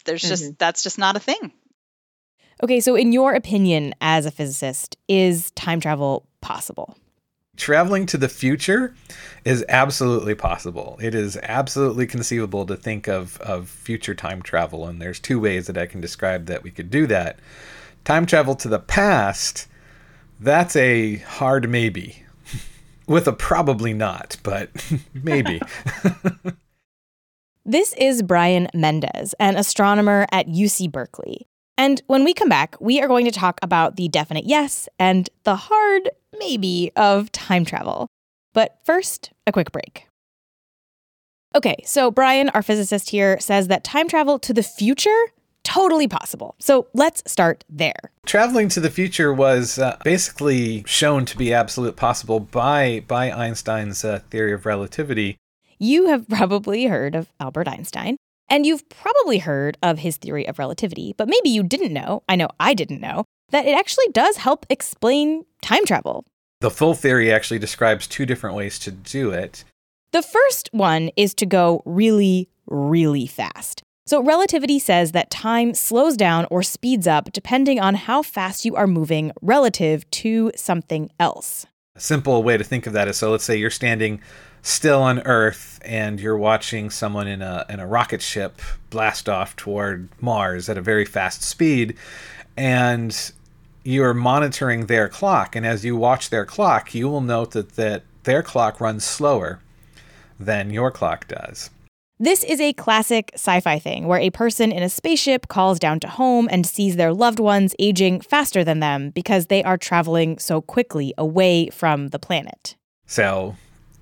There's 0.03 0.21
just, 0.21 0.43
mm-hmm. 0.43 0.53
that's 0.57 0.83
just 0.83 0.97
not 0.97 1.15
a 1.15 1.19
thing. 1.19 1.53
Okay, 2.65 2.79
so 2.79 2.95
in 2.95 3.11
your 3.11 3.35
opinion 3.35 3.93
as 4.01 4.25
a 4.25 4.31
physicist, 4.31 4.97
is 5.07 5.51
time 5.51 5.79
travel 5.79 6.25
possible? 6.41 6.97
Traveling 7.57 8.07
to 8.07 8.17
the 8.17 8.27
future 8.27 8.95
is 9.43 9.63
absolutely 9.69 10.33
possible. 10.33 10.97
It 10.99 11.13
is 11.13 11.37
absolutely 11.43 12.07
conceivable 12.07 12.65
to 12.65 12.75
think 12.75 13.07
of, 13.07 13.39
of 13.41 13.69
future 13.69 14.15
time 14.15 14.41
travel, 14.41 14.87
and 14.87 14.99
there's 14.99 15.19
two 15.19 15.39
ways 15.39 15.67
that 15.67 15.77
I 15.77 15.85
can 15.85 16.01
describe 16.01 16.47
that 16.47 16.63
we 16.63 16.71
could 16.71 16.89
do 16.89 17.05
that. 17.05 17.37
Time 18.03 18.25
travel 18.25 18.55
to 18.55 18.67
the 18.67 18.79
past 18.79 19.67
that's 20.39 20.75
a 20.75 21.17
hard 21.17 21.69
maybe. 21.69 22.23
With 23.07 23.27
a 23.27 23.33
probably 23.33 23.93
not, 23.93 24.37
but 24.41 24.71
maybe. 25.13 25.61
this 27.63 27.93
is 27.93 28.23
Brian 28.23 28.69
Mendez, 28.73 29.35
an 29.39 29.55
astronomer 29.55 30.25
at 30.31 30.47
UC 30.47 30.91
Berkeley. 30.91 31.45
And 31.77 32.01
when 32.07 32.23
we 32.23 32.33
come 32.33 32.49
back, 32.49 32.75
we 32.79 33.01
are 33.01 33.07
going 33.07 33.25
to 33.25 33.31
talk 33.31 33.59
about 33.61 33.95
the 33.95 34.07
definite 34.07 34.45
yes 34.45 34.87
and 34.97 35.29
the 35.43 35.55
hard 35.55 36.09
maybe 36.39 36.91
of 36.95 37.31
time 37.31 37.65
travel. 37.65 38.07
But 38.53 38.77
first, 38.83 39.31
a 39.45 39.51
quick 39.51 39.71
break. 39.71 40.07
Okay, 41.53 41.75
so 41.85 42.11
Brian, 42.11 42.49
our 42.49 42.61
physicist 42.61 43.09
here, 43.09 43.39
says 43.39 43.67
that 43.67 43.83
time 43.83 44.07
travel 44.07 44.39
to 44.39 44.53
the 44.53 44.63
future 44.63 45.25
totally 45.63 46.07
possible. 46.07 46.55
So 46.59 46.87
let's 46.93 47.23
start 47.29 47.65
there. 47.69 48.11
Traveling 48.25 48.69
to 48.69 48.79
the 48.79 48.89
future 48.89 49.33
was 49.33 49.77
uh, 49.77 49.97
basically 50.03 50.83
shown 50.85 51.25
to 51.25 51.37
be 51.37 51.53
absolute 51.53 51.95
possible 51.97 52.39
by 52.39 53.03
by 53.07 53.31
Einstein's 53.31 54.05
uh, 54.05 54.19
theory 54.29 54.53
of 54.53 54.65
relativity. 54.65 55.37
You 55.77 56.07
have 56.07 56.29
probably 56.29 56.85
heard 56.85 57.15
of 57.15 57.29
Albert 57.39 57.67
Einstein, 57.67 58.15
and 58.49 58.65
you've 58.65 58.87
probably 58.89 59.39
heard 59.39 59.77
of 59.81 59.99
his 59.99 60.17
theory 60.17 60.47
of 60.47 60.59
relativity, 60.59 61.13
but 61.17 61.27
maybe 61.27 61.49
you 61.49 61.63
didn't 61.63 61.93
know, 61.93 62.23
I 62.29 62.35
know 62.35 62.47
I 62.59 62.73
didn't 62.73 63.01
know, 63.01 63.25
that 63.49 63.65
it 63.65 63.77
actually 63.77 64.07
does 64.11 64.37
help 64.37 64.65
explain 64.69 65.45
time 65.61 65.85
travel. 65.85 66.25
The 66.61 66.71
full 66.71 66.93
theory 66.93 67.31
actually 67.31 67.59
describes 67.59 68.07
two 68.07 68.25
different 68.25 68.55
ways 68.55 68.79
to 68.79 68.91
do 68.91 69.31
it. 69.31 69.63
The 70.11 70.21
first 70.21 70.69
one 70.71 71.09
is 71.17 71.33
to 71.35 71.45
go 71.45 71.81
really, 71.85 72.49
really 72.67 73.27
fast. 73.27 73.83
So, 74.07 74.21
relativity 74.21 74.77
says 74.77 75.13
that 75.13 75.31
time 75.31 75.73
slows 75.73 76.15
down 76.15 76.45
or 76.51 76.61
speeds 76.61 77.07
up 77.07 77.31
depending 77.33 77.79
on 77.79 77.95
how 77.95 78.21
fast 78.21 78.63
you 78.63 78.75
are 78.75 78.87
moving 78.87 79.31
relative 79.41 80.09
to 80.11 80.51
something 80.55 81.09
else. 81.19 81.65
A 81.95 81.99
simple 81.99 82.43
way 82.43 82.55
to 82.55 82.63
think 82.63 82.87
of 82.87 82.93
that 82.93 83.07
is 83.07 83.17
so 83.17 83.31
let's 83.31 83.43
say 83.43 83.55
you're 83.55 83.69
standing 83.69 84.21
still 84.65 85.03
on 85.03 85.19
Earth 85.27 85.79
and 85.85 86.19
you're 86.19 86.37
watching 86.37 86.89
someone 86.89 87.27
in 87.27 87.43
a 87.43 87.63
in 87.69 87.79
a 87.79 87.85
rocket 87.85 88.19
ship 88.19 88.59
blast 88.89 89.29
off 89.29 89.55
toward 89.55 90.09
Mars 90.19 90.67
at 90.67 90.77
a 90.77 90.81
very 90.81 91.05
fast 91.05 91.43
speed 91.43 91.95
and 92.57 93.31
you're 93.83 94.15
monitoring 94.15 94.87
their 94.87 95.07
clock 95.07 95.55
and 95.55 95.67
as 95.67 95.85
you 95.85 95.95
watch 95.95 96.31
their 96.31 96.45
clock 96.45 96.95
you 96.95 97.07
will 97.07 97.21
note 97.21 97.51
that, 97.51 97.75
that 97.75 98.01
their 98.23 98.41
clock 98.41 98.81
runs 98.81 99.03
slower 99.03 99.59
than 100.39 100.71
your 100.71 100.89
clock 100.89 101.27
does. 101.27 101.69
This 102.17 102.43
is 102.43 102.59
a 102.59 102.73
classic 102.73 103.29
sci 103.35 103.59
fi 103.59 103.77
thing 103.77 104.07
where 104.07 104.19
a 104.19 104.31
person 104.31 104.71
in 104.71 104.81
a 104.81 104.89
spaceship 104.89 105.47
calls 105.47 105.77
down 105.77 105.99
to 105.99 106.07
home 106.07 106.47
and 106.49 106.65
sees 106.65 106.95
their 106.95 107.13
loved 107.13 107.39
ones 107.39 107.75
aging 107.77 108.21
faster 108.21 108.63
than 108.63 108.79
them 108.79 109.11
because 109.11 109.45
they 109.45 109.63
are 109.63 109.77
traveling 109.77 110.39
so 110.39 110.59
quickly 110.59 111.13
away 111.19 111.69
from 111.69 112.07
the 112.07 112.17
planet. 112.17 112.75
So 113.05 113.55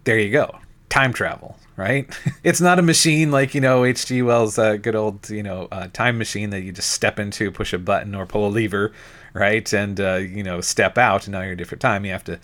there 0.04 0.20
you 0.20 0.32
go. 0.32 0.60
Time 0.90 1.14
travel, 1.14 1.58
right? 1.76 2.08
it's 2.44 2.62
not 2.62 2.80
a 2.80 2.82
machine 2.82 3.32
like, 3.32 3.56
you 3.56 3.62
know, 3.62 3.84
H.G. 3.86 4.22
Wells' 4.22 4.58
uh, 4.58 4.78
good 4.78 4.96
old, 4.96 5.30
you 5.30 5.44
know, 5.44 5.68
uh, 5.72 5.88
time 5.94 6.18
machine 6.18 6.50
that 6.52 6.62
you 6.62 6.72
just 6.72 6.92
step 6.92 7.20
into, 7.20 7.52
push 7.52 7.74
a 7.74 7.80
button 7.80 8.14
or 8.16 8.26
pull 8.26 8.48
a 8.48 8.50
lever, 8.50 8.92
right? 9.34 9.72
And, 9.74 10.00
uh, 10.00 10.16
you 10.16 10.44
know, 10.44 10.62
step 10.62 10.98
out 10.98 11.26
and 11.26 11.32
now 11.32 11.42
you're 11.42 11.54
a 11.54 11.58
different 11.58 11.82
time. 11.82 12.06
You 12.06 12.12
have 12.12 12.24
to. 12.26 12.40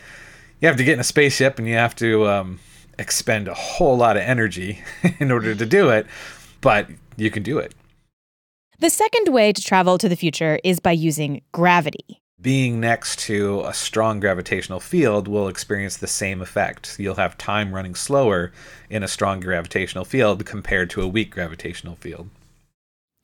You 0.61 0.67
have 0.67 0.75
to 0.75 0.83
get 0.83 0.95
in 0.95 0.99
a 0.99 1.05
spaceship 1.05 1.57
and 1.57 1.65
you 1.65 1.75
have 1.75 1.95
to 1.95 2.27
um, 2.27 2.59
expend 2.97 3.47
a 3.47 3.53
whole 3.53 3.95
lot 3.95 4.17
of 4.17 4.23
energy 4.23 4.83
in 5.19 5.31
order 5.31 5.55
to 5.55 5.65
do 5.65 5.87
it, 5.89 6.05
but 6.59 6.89
you 7.15 7.31
can 7.31 7.43
do 7.43 7.57
it. 7.57 7.73
The 8.79 8.89
second 8.89 9.33
way 9.33 9.51
to 9.51 9.61
travel 9.61 9.97
to 9.97 10.09
the 10.09 10.15
future 10.15 10.59
is 10.63 10.79
by 10.79 10.91
using 10.91 11.41
gravity. 11.51 12.21
Being 12.41 12.79
next 12.79 13.19
to 13.19 13.63
a 13.65 13.73
strong 13.73 14.21
gravitational 14.21 14.79
field 14.79 15.27
will 15.27 15.49
experience 15.49 15.97
the 15.97 16.07
same 16.07 16.41
effect. 16.41 16.95
You'll 16.97 17.15
have 17.15 17.37
time 17.37 17.75
running 17.75 17.95
slower 17.95 18.53
in 18.89 19.03
a 19.03 19.09
strong 19.09 19.41
gravitational 19.41 20.05
field 20.05 20.45
compared 20.45 20.89
to 20.91 21.01
a 21.01 21.07
weak 21.07 21.31
gravitational 21.31 21.97
field. 21.97 22.29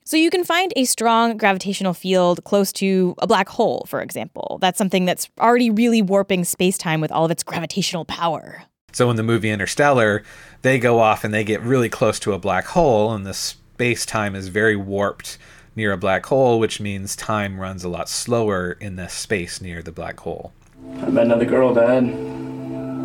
So 0.04 0.18
you 0.18 0.30
can 0.30 0.44
find 0.44 0.74
a 0.76 0.84
strong 0.84 1.38
gravitational 1.38 1.94
field 1.94 2.44
close 2.44 2.74
to 2.74 3.16
a 3.20 3.26
black 3.26 3.48
hole, 3.48 3.86
for 3.88 4.02
example. 4.02 4.58
That's 4.60 4.78
something 4.78 5.06
that's 5.06 5.30
already 5.40 5.70
really 5.70 6.02
warping 6.02 6.44
space 6.44 6.78
time 6.78 7.00
with 7.00 7.12
all 7.12 7.24
of 7.24 7.32
its 7.32 7.42
gravitational 7.42 8.04
power. 8.04 8.64
So 8.92 9.10
in 9.10 9.16
the 9.16 9.24
movie 9.24 9.50
Interstellar, 9.50 10.24
they 10.62 10.78
go 10.78 11.00
off 11.00 11.24
and 11.24 11.34
they 11.34 11.46
get 11.46 11.62
really 11.62 11.90
close 11.90 12.20
to 12.20 12.34
a 12.34 12.40
black 12.40 12.66
hole, 12.66 13.14
and 13.14 13.26
the 13.26 13.34
space 13.34 14.06
time 14.06 14.36
is 14.36 14.50
very 14.50 14.76
warped 14.76 15.38
near 15.76 15.92
a 15.92 15.98
black 15.98 16.26
hole, 16.28 16.60
which 16.60 16.80
means 16.80 17.16
time 17.16 17.60
runs 17.60 17.84
a 17.84 17.90
lot 17.90 18.08
slower 18.10 18.72
in 18.80 18.96
the 18.96 19.08
space 19.08 19.62
near 19.62 19.82
the 19.82 19.92
black 19.92 20.20
hole. 20.22 20.54
I 21.02 21.10
met 21.10 21.26
another 21.26 21.46
girl, 21.46 21.74
Dad. 21.74 22.04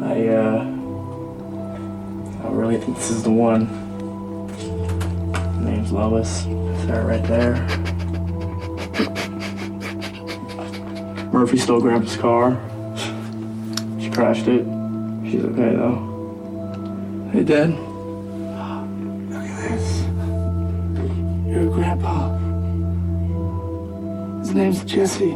I, 0.03 0.29
uh, 0.29 0.63
I 2.45 2.51
really 2.53 2.79
think 2.79 2.97
this 2.97 3.11
is 3.11 3.23
the 3.23 3.31
one. 3.31 3.69
Name's 5.65 5.93
Lois. 5.93 6.45
It's 6.47 6.85
her 6.85 7.05
right 7.07 7.23
there. 7.25 7.55
Murphy 11.33 11.59
stole 11.59 11.81
Grandpa's 11.81 12.17
car. 12.17 12.61
She 14.01 14.11
crashed 14.11 14.49
it. 14.49 14.65
She's 15.31 15.45
okay 15.45 15.77
though. 15.77 17.31
Hey, 17.33 17.45
Dad. 17.45 17.90
Name's 24.71 24.85
Jesse. 24.85 25.33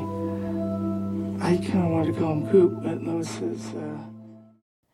I 1.42 1.56
kind 1.56 1.84
of 1.84 1.90
wanted 1.90 2.14
to 2.14 2.20
call 2.20 2.32
him 2.32 2.48
Coop, 2.50 2.82
but 2.82 3.02
Lois 3.02 3.28
says, 3.28 3.74
uh... 3.74 3.98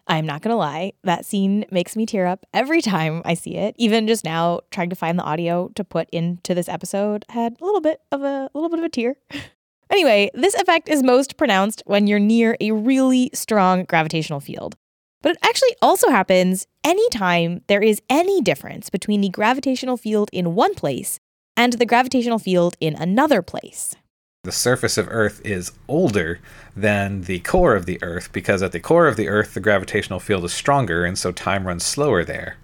I'm 0.06 0.24
not 0.26 0.40
going 0.40 0.52
to 0.52 0.56
lie, 0.56 0.94
that 1.04 1.26
scene 1.26 1.66
makes 1.70 1.94
me 1.94 2.06
tear 2.06 2.26
up 2.26 2.46
every 2.54 2.80
time 2.80 3.20
I 3.24 3.34
see 3.34 3.56
it. 3.56 3.74
Even 3.78 4.08
just 4.08 4.24
now 4.24 4.60
trying 4.70 4.90
to 4.90 4.96
find 4.96 5.18
the 5.18 5.22
audio 5.22 5.68
to 5.74 5.84
put 5.84 6.08
into 6.10 6.54
this 6.54 6.68
episode 6.68 7.24
had 7.28 7.56
a 7.60 7.64
little 7.64 7.82
bit 7.82 8.00
of 8.10 8.22
a, 8.22 8.48
a 8.52 8.58
little 8.58 8.70
bit 8.70 8.78
of 8.78 8.86
a 8.86 8.88
tear. 8.88 9.16
anyway, 9.90 10.30
this 10.32 10.54
effect 10.54 10.88
is 10.88 11.02
most 11.02 11.36
pronounced 11.36 11.82
when 11.84 12.06
you're 12.06 12.18
near 12.18 12.56
a 12.60 12.72
really 12.72 13.30
strong 13.34 13.84
gravitational 13.84 14.40
field. 14.40 14.74
But 15.22 15.32
it 15.32 15.38
actually 15.42 15.76
also 15.82 16.08
happens 16.08 16.66
anytime 16.82 17.60
there 17.66 17.82
is 17.82 18.00
any 18.08 18.40
difference 18.40 18.88
between 18.88 19.20
the 19.20 19.28
gravitational 19.28 19.98
field 19.98 20.30
in 20.32 20.54
one 20.54 20.74
place 20.74 21.20
and 21.58 21.74
the 21.74 21.86
gravitational 21.86 22.38
field 22.38 22.74
in 22.80 22.94
another 22.94 23.42
place. 23.42 23.94
The 24.42 24.52
surface 24.52 24.96
of 24.96 25.06
Earth 25.10 25.42
is 25.44 25.72
older 25.86 26.40
than 26.74 27.22
the 27.22 27.40
core 27.40 27.76
of 27.76 27.84
the 27.84 28.02
Earth 28.02 28.32
because 28.32 28.62
at 28.62 28.72
the 28.72 28.80
core 28.80 29.06
of 29.06 29.16
the 29.16 29.28
Earth, 29.28 29.52
the 29.52 29.60
gravitational 29.60 30.18
field 30.18 30.44
is 30.44 30.52
stronger, 30.54 31.04
and 31.04 31.18
so 31.18 31.30
time 31.30 31.66
runs 31.66 31.84
slower 31.84 32.24
there. 32.24 32.56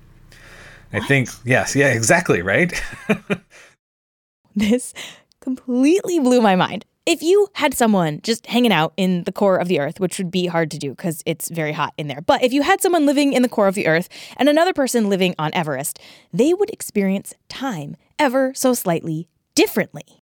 What? 0.91 1.03
I 1.03 1.07
think, 1.07 1.29
yes, 1.45 1.77
yeah, 1.77 1.89
exactly, 1.89 2.41
right? 2.41 2.73
this 4.57 4.95
completely 5.41 6.19
blew 6.19 6.41
my 6.41 6.57
mind 6.57 6.87
if 7.07 7.23
you 7.23 7.49
had 7.55 7.73
someone 7.73 8.21
just 8.23 8.47
hanging 8.47 8.73
out 8.73 8.93
in 8.97 9.23
the 9.25 9.33
core 9.33 9.57
of 9.57 9.69
the 9.69 9.79
earth, 9.79 10.01
which 10.01 10.19
would 10.19 10.31
be 10.31 10.47
hard 10.47 10.71
to 10.73 10.79
do 10.79 10.91
because 10.91 11.23
it's 11.25 11.49
very 11.49 11.73
hot 11.73 11.95
in 11.97 12.09
there, 12.09 12.21
but 12.21 12.43
if 12.43 12.53
you 12.53 12.63
had 12.63 12.81
someone 12.81 13.07
living 13.07 13.33
in 13.33 13.43
the 13.43 13.49
core 13.49 13.69
of 13.69 13.77
the 13.77 13.87
earth 13.87 14.09
and 14.37 14.49
another 14.49 14.73
person 14.73 15.09
living 15.09 15.35
on 15.39 15.55
Everest, 15.55 16.01
they 16.33 16.53
would 16.53 16.71
experience 16.71 17.33
time 17.49 17.97
ever 18.19 18.53
so 18.55 18.75
slightly 18.75 19.29
differently. 19.55 20.25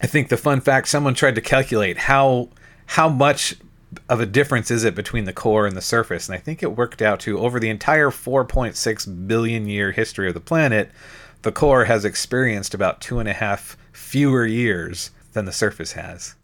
I 0.00 0.06
think 0.06 0.28
the 0.28 0.36
fun 0.36 0.60
fact 0.60 0.88
someone 0.88 1.14
tried 1.14 1.34
to 1.36 1.40
calculate 1.40 1.96
how 1.96 2.48
how 2.86 3.08
much 3.08 3.56
of 4.08 4.20
a 4.20 4.26
difference 4.26 4.70
is 4.70 4.84
it 4.84 4.94
between 4.94 5.24
the 5.24 5.32
core 5.32 5.66
and 5.66 5.76
the 5.76 5.82
surface, 5.82 6.28
and 6.28 6.34
I 6.34 6.38
think 6.38 6.62
it 6.62 6.76
worked 6.76 7.00
out 7.00 7.20
to 7.20 7.38
over 7.38 7.60
the 7.60 7.70
entire 7.70 8.10
4.6 8.10 9.28
billion 9.28 9.68
year 9.68 9.92
history 9.92 10.28
of 10.28 10.34
the 10.34 10.40
planet, 10.40 10.90
the 11.42 11.52
core 11.52 11.84
has 11.84 12.04
experienced 12.04 12.74
about 12.74 13.00
two 13.00 13.18
and 13.18 13.28
a 13.28 13.32
half 13.32 13.76
fewer 13.92 14.46
years 14.46 15.10
than 15.32 15.44
the 15.44 15.52
surface 15.52 15.92
has. 15.92 16.34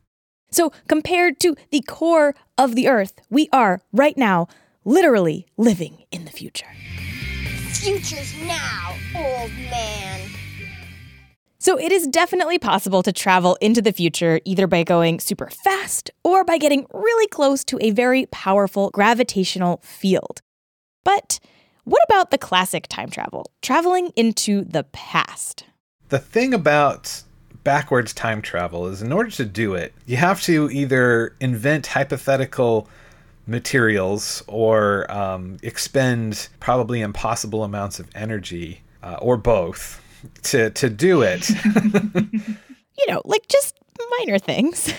So, 0.51 0.73
compared 0.89 1.39
to 1.41 1.57
the 1.71 1.81
core 1.81 2.35
of 2.59 2.75
the 2.75 2.89
Earth, 2.89 3.21
we 3.31 3.49
are 3.53 3.83
right 3.93 4.17
now 4.17 4.49
literally 4.85 5.47
living 5.57 6.05
in 6.11 6.25
the 6.25 6.31
future. 6.31 6.67
Future's 7.73 8.35
now, 8.43 8.95
old 9.17 9.53
man. 9.71 10.40
So, 11.63 11.79
it 11.79 11.93
is 11.93 12.07
definitely 12.07 12.59
possible 12.59 13.03
to 13.03 13.13
travel 13.13 13.59
into 13.61 13.83
the 13.83 13.93
future 13.93 14.41
either 14.47 14.67
by 14.67 14.83
going 14.83 15.21
super 15.21 15.51
fast 15.51 16.11
or 16.25 16.43
by 16.43 16.57
getting 16.57 16.87
really 16.95 17.27
close 17.29 17.65
to 17.65 17.79
a 17.83 17.91
very 17.91 18.25
powerful 18.33 18.89
gravitational 18.89 19.83
field. 19.85 20.41
But 21.05 21.39
what 21.85 22.01
about 22.09 22.31
the 22.31 22.39
classic 22.39 22.89
time 22.89 23.11
travel, 23.11 23.51
traveling 23.61 24.11
into 24.17 24.65
the 24.65 24.85
past? 24.85 25.65
The 26.09 26.19
thing 26.19 26.55
about 26.55 27.23
backwards 27.63 28.15
time 28.15 28.41
travel 28.41 28.87
is 28.87 29.03
in 29.03 29.13
order 29.13 29.31
to 29.33 29.45
do 29.45 29.75
it, 29.75 29.93
you 30.07 30.17
have 30.17 30.41
to 30.45 30.71
either 30.71 31.37
invent 31.41 31.89
hypothetical 31.89 32.89
materials 33.47 34.43
or 34.47 35.11
um, 35.13 35.59
expend 35.63 36.49
probably 36.59 37.03
impossible 37.03 37.65
amounts 37.65 38.01
of 38.01 38.09
energy 38.15 38.81
uh, 39.03 39.19
or 39.21 39.37
both 39.37 40.01
to 40.45 40.71
to 40.71 40.91
do 40.91 41.23
it. 41.23 41.49
you 42.99 43.07
know, 43.09 43.23
like 43.25 43.47
just 43.49 43.79
minor 44.19 44.39
things. 44.39 44.93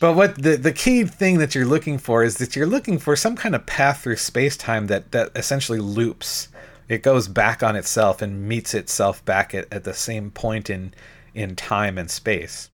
But 0.00 0.14
what 0.14 0.42
the 0.42 0.56
the 0.56 0.72
key 0.72 1.04
thing 1.04 1.38
that 1.38 1.54
you're 1.54 1.66
looking 1.66 1.98
for 1.98 2.24
is 2.24 2.38
that 2.38 2.56
you're 2.56 2.66
looking 2.66 2.98
for 2.98 3.16
some 3.16 3.36
kind 3.36 3.54
of 3.54 3.66
path 3.66 4.02
through 4.02 4.16
space 4.16 4.56
time 4.56 4.88
that 4.88 5.12
that 5.12 5.30
essentially 5.34 5.80
loops. 5.80 6.48
It 6.88 7.02
goes 7.02 7.28
back 7.28 7.62
on 7.62 7.76
itself 7.76 8.20
and 8.20 8.46
meets 8.46 8.74
itself 8.74 9.24
back 9.24 9.54
at, 9.54 9.72
at 9.72 9.84
the 9.84 9.94
same 9.94 10.30
point 10.30 10.68
in 10.68 10.94
in 11.34 11.56
time 11.56 11.98
and 11.98 12.10
space. 12.10 12.70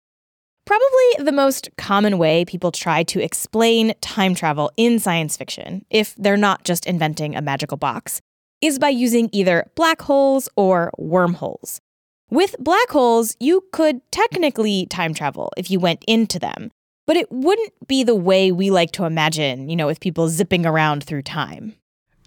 Probably 0.65 1.25
the 1.25 1.31
most 1.31 1.69
common 1.77 2.17
way 2.17 2.45
people 2.45 2.71
try 2.71 3.03
to 3.03 3.23
explain 3.23 3.93
time 4.01 4.35
travel 4.35 4.71
in 4.77 4.99
science 4.99 5.35
fiction, 5.35 5.85
if 5.89 6.15
they're 6.15 6.37
not 6.37 6.63
just 6.63 6.85
inventing 6.85 7.35
a 7.35 7.41
magical 7.41 7.77
box, 7.77 8.21
is 8.61 8.77
by 8.77 8.89
using 8.89 9.29
either 9.31 9.69
black 9.75 10.01
holes 10.01 10.47
or 10.55 10.91
wormholes. 10.97 11.81
With 12.29 12.55
black 12.59 12.89
holes, 12.91 13.35
you 13.39 13.63
could 13.71 14.01
technically 14.11 14.85
time 14.85 15.15
travel 15.15 15.51
if 15.57 15.71
you 15.71 15.79
went 15.79 16.03
into 16.07 16.37
them, 16.37 16.71
but 17.07 17.17
it 17.17 17.31
wouldn't 17.31 17.73
be 17.87 18.03
the 18.03 18.15
way 18.15 18.51
we 18.51 18.69
like 18.69 18.91
to 18.93 19.05
imagine, 19.05 19.67
you 19.67 19.75
know, 19.75 19.87
with 19.87 19.99
people 19.99 20.29
zipping 20.29 20.63
around 20.63 21.03
through 21.03 21.23
time. 21.23 21.73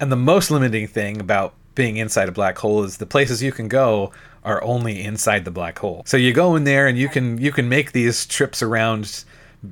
And 0.01 0.11
the 0.11 0.17
most 0.17 0.51
limiting 0.51 0.87
thing 0.87 1.21
about 1.21 1.53
being 1.73 1.95
inside 1.95 2.27
a 2.27 2.33
black 2.33 2.57
hole 2.57 2.83
is 2.83 2.97
the 2.97 3.05
places 3.05 3.41
you 3.41 3.53
can 3.53 3.69
go 3.69 4.11
are 4.43 4.61
only 4.61 5.01
inside 5.01 5.45
the 5.45 5.51
black 5.51 5.79
hole. 5.79 6.03
So 6.05 6.17
you 6.17 6.33
go 6.33 6.57
in 6.57 6.65
there 6.65 6.85
and 6.85 6.97
you 6.97 7.07
can 7.07 7.37
you 7.37 7.53
can 7.53 7.69
make 7.69 7.93
these 7.93 8.25
trips 8.25 8.61
around, 8.61 9.23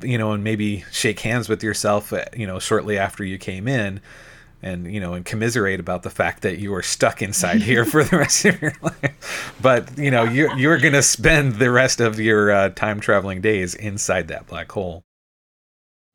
you 0.01 0.17
know, 0.17 0.31
and 0.31 0.45
maybe 0.45 0.85
shake 0.93 1.19
hands 1.19 1.49
with 1.49 1.61
yourself, 1.61 2.13
uh, 2.13 2.23
you 2.33 2.47
know, 2.47 2.57
shortly 2.57 2.97
after 2.97 3.25
you 3.25 3.37
came 3.37 3.67
in 3.67 3.99
and 4.61 4.91
you 4.93 4.99
know 4.99 5.13
and 5.13 5.25
commiserate 5.25 5.79
about 5.79 6.03
the 6.03 6.09
fact 6.09 6.41
that 6.43 6.59
you 6.59 6.73
are 6.73 6.81
stuck 6.83 7.21
inside 7.21 7.61
here 7.61 7.85
for 7.85 8.03
the 8.03 8.17
rest 8.17 8.45
of 8.45 8.61
your 8.61 8.73
life 8.81 9.55
but 9.61 9.97
you 9.97 10.11
know 10.11 10.23
you're, 10.23 10.55
you're 10.57 10.77
going 10.77 10.93
to 10.93 11.01
spend 11.01 11.55
the 11.55 11.71
rest 11.71 11.99
of 11.99 12.19
your 12.19 12.51
uh, 12.51 12.69
time 12.69 12.99
traveling 12.99 13.41
days 13.41 13.75
inside 13.75 14.27
that 14.27 14.47
black 14.47 14.71
hole 14.71 15.03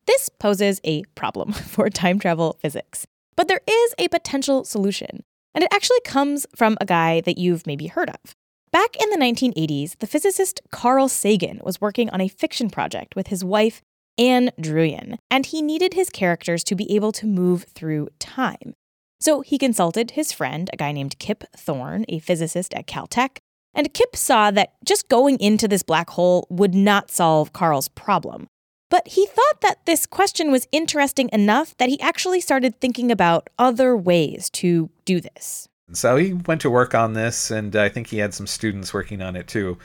This 0.06 0.28
poses 0.28 0.80
a 0.84 1.02
problem 1.14 1.52
for 1.74 1.90
time 1.90 2.18
travel 2.18 2.58
physics, 2.60 3.06
but 3.36 3.48
there 3.48 3.60
is 3.66 3.94
a 3.98 4.08
potential 4.08 4.64
solution, 4.64 5.24
and 5.54 5.64
it 5.64 5.72
actually 5.72 6.00
comes 6.04 6.46
from 6.54 6.76
a 6.80 6.86
guy 6.86 7.20
that 7.22 7.38
you've 7.38 7.66
maybe 7.66 7.88
heard 7.88 8.10
of. 8.10 8.34
Back 8.72 8.96
in 9.00 9.10
the 9.10 9.16
1980s, 9.16 9.98
the 9.98 10.06
physicist 10.06 10.60
Carl 10.70 11.08
Sagan 11.08 11.60
was 11.64 11.80
working 11.80 12.10
on 12.10 12.20
a 12.20 12.28
fiction 12.28 12.68
project 12.68 13.16
with 13.16 13.28
his 13.28 13.42
wife, 13.42 13.82
Ann 14.18 14.50
Druyan, 14.61 15.18
and 15.30 15.46
he 15.46 15.62
needed 15.62 15.94
his 15.94 16.11
characters 16.11 16.64
to 16.64 16.75
be 16.75 16.94
able 16.94 17.12
to 17.12 17.26
move 17.26 17.64
through 17.64 18.08
time. 18.18 18.75
So 19.20 19.40
he 19.40 19.58
consulted 19.58 20.12
his 20.12 20.32
friend, 20.32 20.70
a 20.73 20.76
guy 20.76 20.92
named 20.92 21.18
Kip 21.18 21.44
Thorne, 21.56 22.04
a 22.08 22.18
physicist 22.18 22.75
at 22.75 22.87
Caltech, 22.87 23.38
and 23.75 23.92
Kip 23.92 24.16
saw 24.16 24.50
that 24.50 24.73
just 24.85 25.08
going 25.08 25.38
into 25.38 25.68
this 25.68 25.82
black 25.82 26.11
hole 26.11 26.46
would 26.50 26.75
not 26.75 27.11
solve 27.11 27.52
Carl's 27.52 27.88
problem. 27.88 28.46
But 28.88 29.08
he 29.08 29.26
thought 29.26 29.61
that 29.62 29.85
this 29.85 30.06
question 30.06 30.50
was 30.50 30.68
interesting 30.73 31.28
enough 31.32 31.76
that 31.78 31.88
he 31.88 32.00
actually 32.00 32.40
started 32.40 32.80
thinking 32.80 33.11
about 33.11 33.50
other 33.58 33.96
ways 33.96 34.49
to 34.50 34.90
do 35.04 35.20
this. 35.20 35.68
so 35.92 36.16
he 36.16 36.32
went 36.32 36.61
to 36.62 36.70
work 36.70 36.94
on 36.96 37.12
this 37.12 37.50
and 37.52 37.76
i 37.76 37.88
think 37.88 38.08
he 38.08 38.18
had 38.18 38.35
some 38.35 38.46
students 38.46 38.92
working 38.92 39.23
on 39.23 39.37
it 39.37 39.46
too 39.46 39.78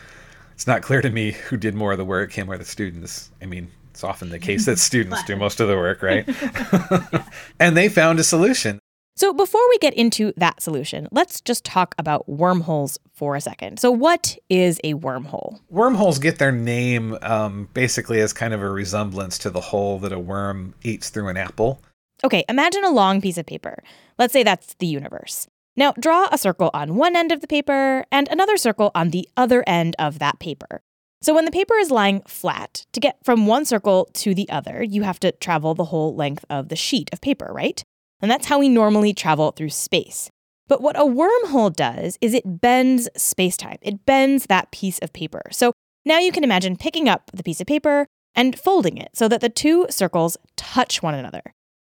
it's 0.53 0.65
not 0.65 0.81
clear 0.81 0.99
to 0.99 1.11
me 1.11 1.31
who 1.31 1.55
did 1.57 1.75
more 1.75 1.91
of 1.91 1.99
the 1.99 2.05
work 2.05 2.31
him 2.33 2.49
or 2.49 2.57
the 2.57 2.65
students 2.65 3.29
i 3.39 3.45
mean 3.45 3.69
it's 4.01 4.09
often 4.09 4.29
the 4.29 4.39
case 4.39 4.65
that 4.65 4.79
students 4.79 5.23
do 5.25 5.35
most 5.45 5.59
of 5.59 5.67
the 5.67 5.77
work 5.77 6.01
right 6.01 6.27
and 7.59 7.77
they 7.77 7.87
found 7.87 8.19
a 8.19 8.23
solution 8.23 8.79
So, 9.15 9.33
before 9.33 9.61
we 9.69 9.77
get 9.77 9.93
into 9.93 10.33
that 10.37 10.61
solution, 10.63 11.07
let's 11.11 11.41
just 11.41 11.63
talk 11.63 11.93
about 11.99 12.27
wormholes 12.27 12.97
for 13.13 13.35
a 13.35 13.41
second. 13.41 13.77
So, 13.77 13.91
what 13.91 14.37
is 14.49 14.79
a 14.83 14.95
wormhole? 14.95 15.59
Wormholes 15.69 16.17
get 16.17 16.39
their 16.39 16.51
name 16.51 17.17
um, 17.21 17.67
basically 17.73 18.19
as 18.21 18.33
kind 18.33 18.53
of 18.53 18.63
a 18.63 18.71
resemblance 18.71 19.37
to 19.39 19.51
the 19.51 19.61
hole 19.61 19.99
that 19.99 20.13
a 20.13 20.17
worm 20.17 20.73
eats 20.81 21.11
through 21.11 21.27
an 21.27 21.37
apple. 21.37 21.79
Okay, 22.23 22.43
imagine 22.49 22.83
a 22.83 22.89
long 22.89 23.21
piece 23.21 23.37
of 23.37 23.45
paper. 23.45 23.83
Let's 24.17 24.33
say 24.33 24.43
that's 24.43 24.73
the 24.79 24.87
universe. 24.87 25.47
Now, 25.75 25.93
draw 25.99 26.27
a 26.31 26.37
circle 26.37 26.71
on 26.73 26.95
one 26.95 27.15
end 27.15 27.31
of 27.31 27.41
the 27.41 27.47
paper 27.47 28.05
and 28.11 28.27
another 28.29 28.57
circle 28.57 28.89
on 28.95 29.11
the 29.11 29.27
other 29.35 29.63
end 29.67 29.95
of 29.99 30.17
that 30.19 30.39
paper. 30.39 30.81
So, 31.23 31.35
when 31.35 31.45
the 31.45 31.51
paper 31.51 31.75
is 31.75 31.91
lying 31.91 32.21
flat, 32.27 32.85
to 32.93 32.99
get 32.99 33.23
from 33.23 33.45
one 33.45 33.65
circle 33.65 34.09
to 34.13 34.33
the 34.33 34.49
other, 34.49 34.83
you 34.83 35.03
have 35.03 35.19
to 35.19 35.31
travel 35.33 35.75
the 35.75 35.85
whole 35.85 36.15
length 36.15 36.45
of 36.49 36.69
the 36.69 36.75
sheet 36.75 37.09
of 37.13 37.21
paper, 37.21 37.51
right? 37.53 37.83
And 38.21 38.29
that's 38.29 38.47
how 38.47 38.59
we 38.59 38.69
normally 38.69 39.13
travel 39.13 39.51
through 39.51 39.69
space. 39.69 40.29
But 40.67 40.81
what 40.81 40.97
a 40.97 41.03
wormhole 41.03 41.75
does 41.75 42.17
is 42.21 42.33
it 42.33 42.61
bends 42.61 43.09
spacetime. 43.17 43.77
It 43.81 44.05
bends 44.05 44.45
that 44.45 44.71
piece 44.71 44.99
of 44.99 45.11
paper. 45.11 45.43
So 45.51 45.73
now 46.05 46.19
you 46.19 46.31
can 46.31 46.43
imagine 46.43 46.77
picking 46.77 47.09
up 47.09 47.29
the 47.33 47.43
piece 47.43 47.61
of 47.61 47.67
paper 47.67 48.07
and 48.35 48.57
folding 48.57 48.97
it 48.97 49.09
so 49.13 49.27
that 49.27 49.41
the 49.41 49.49
two 49.49 49.85
circles 49.89 50.37
touch 50.55 51.03
one 51.03 51.13
another. 51.13 51.41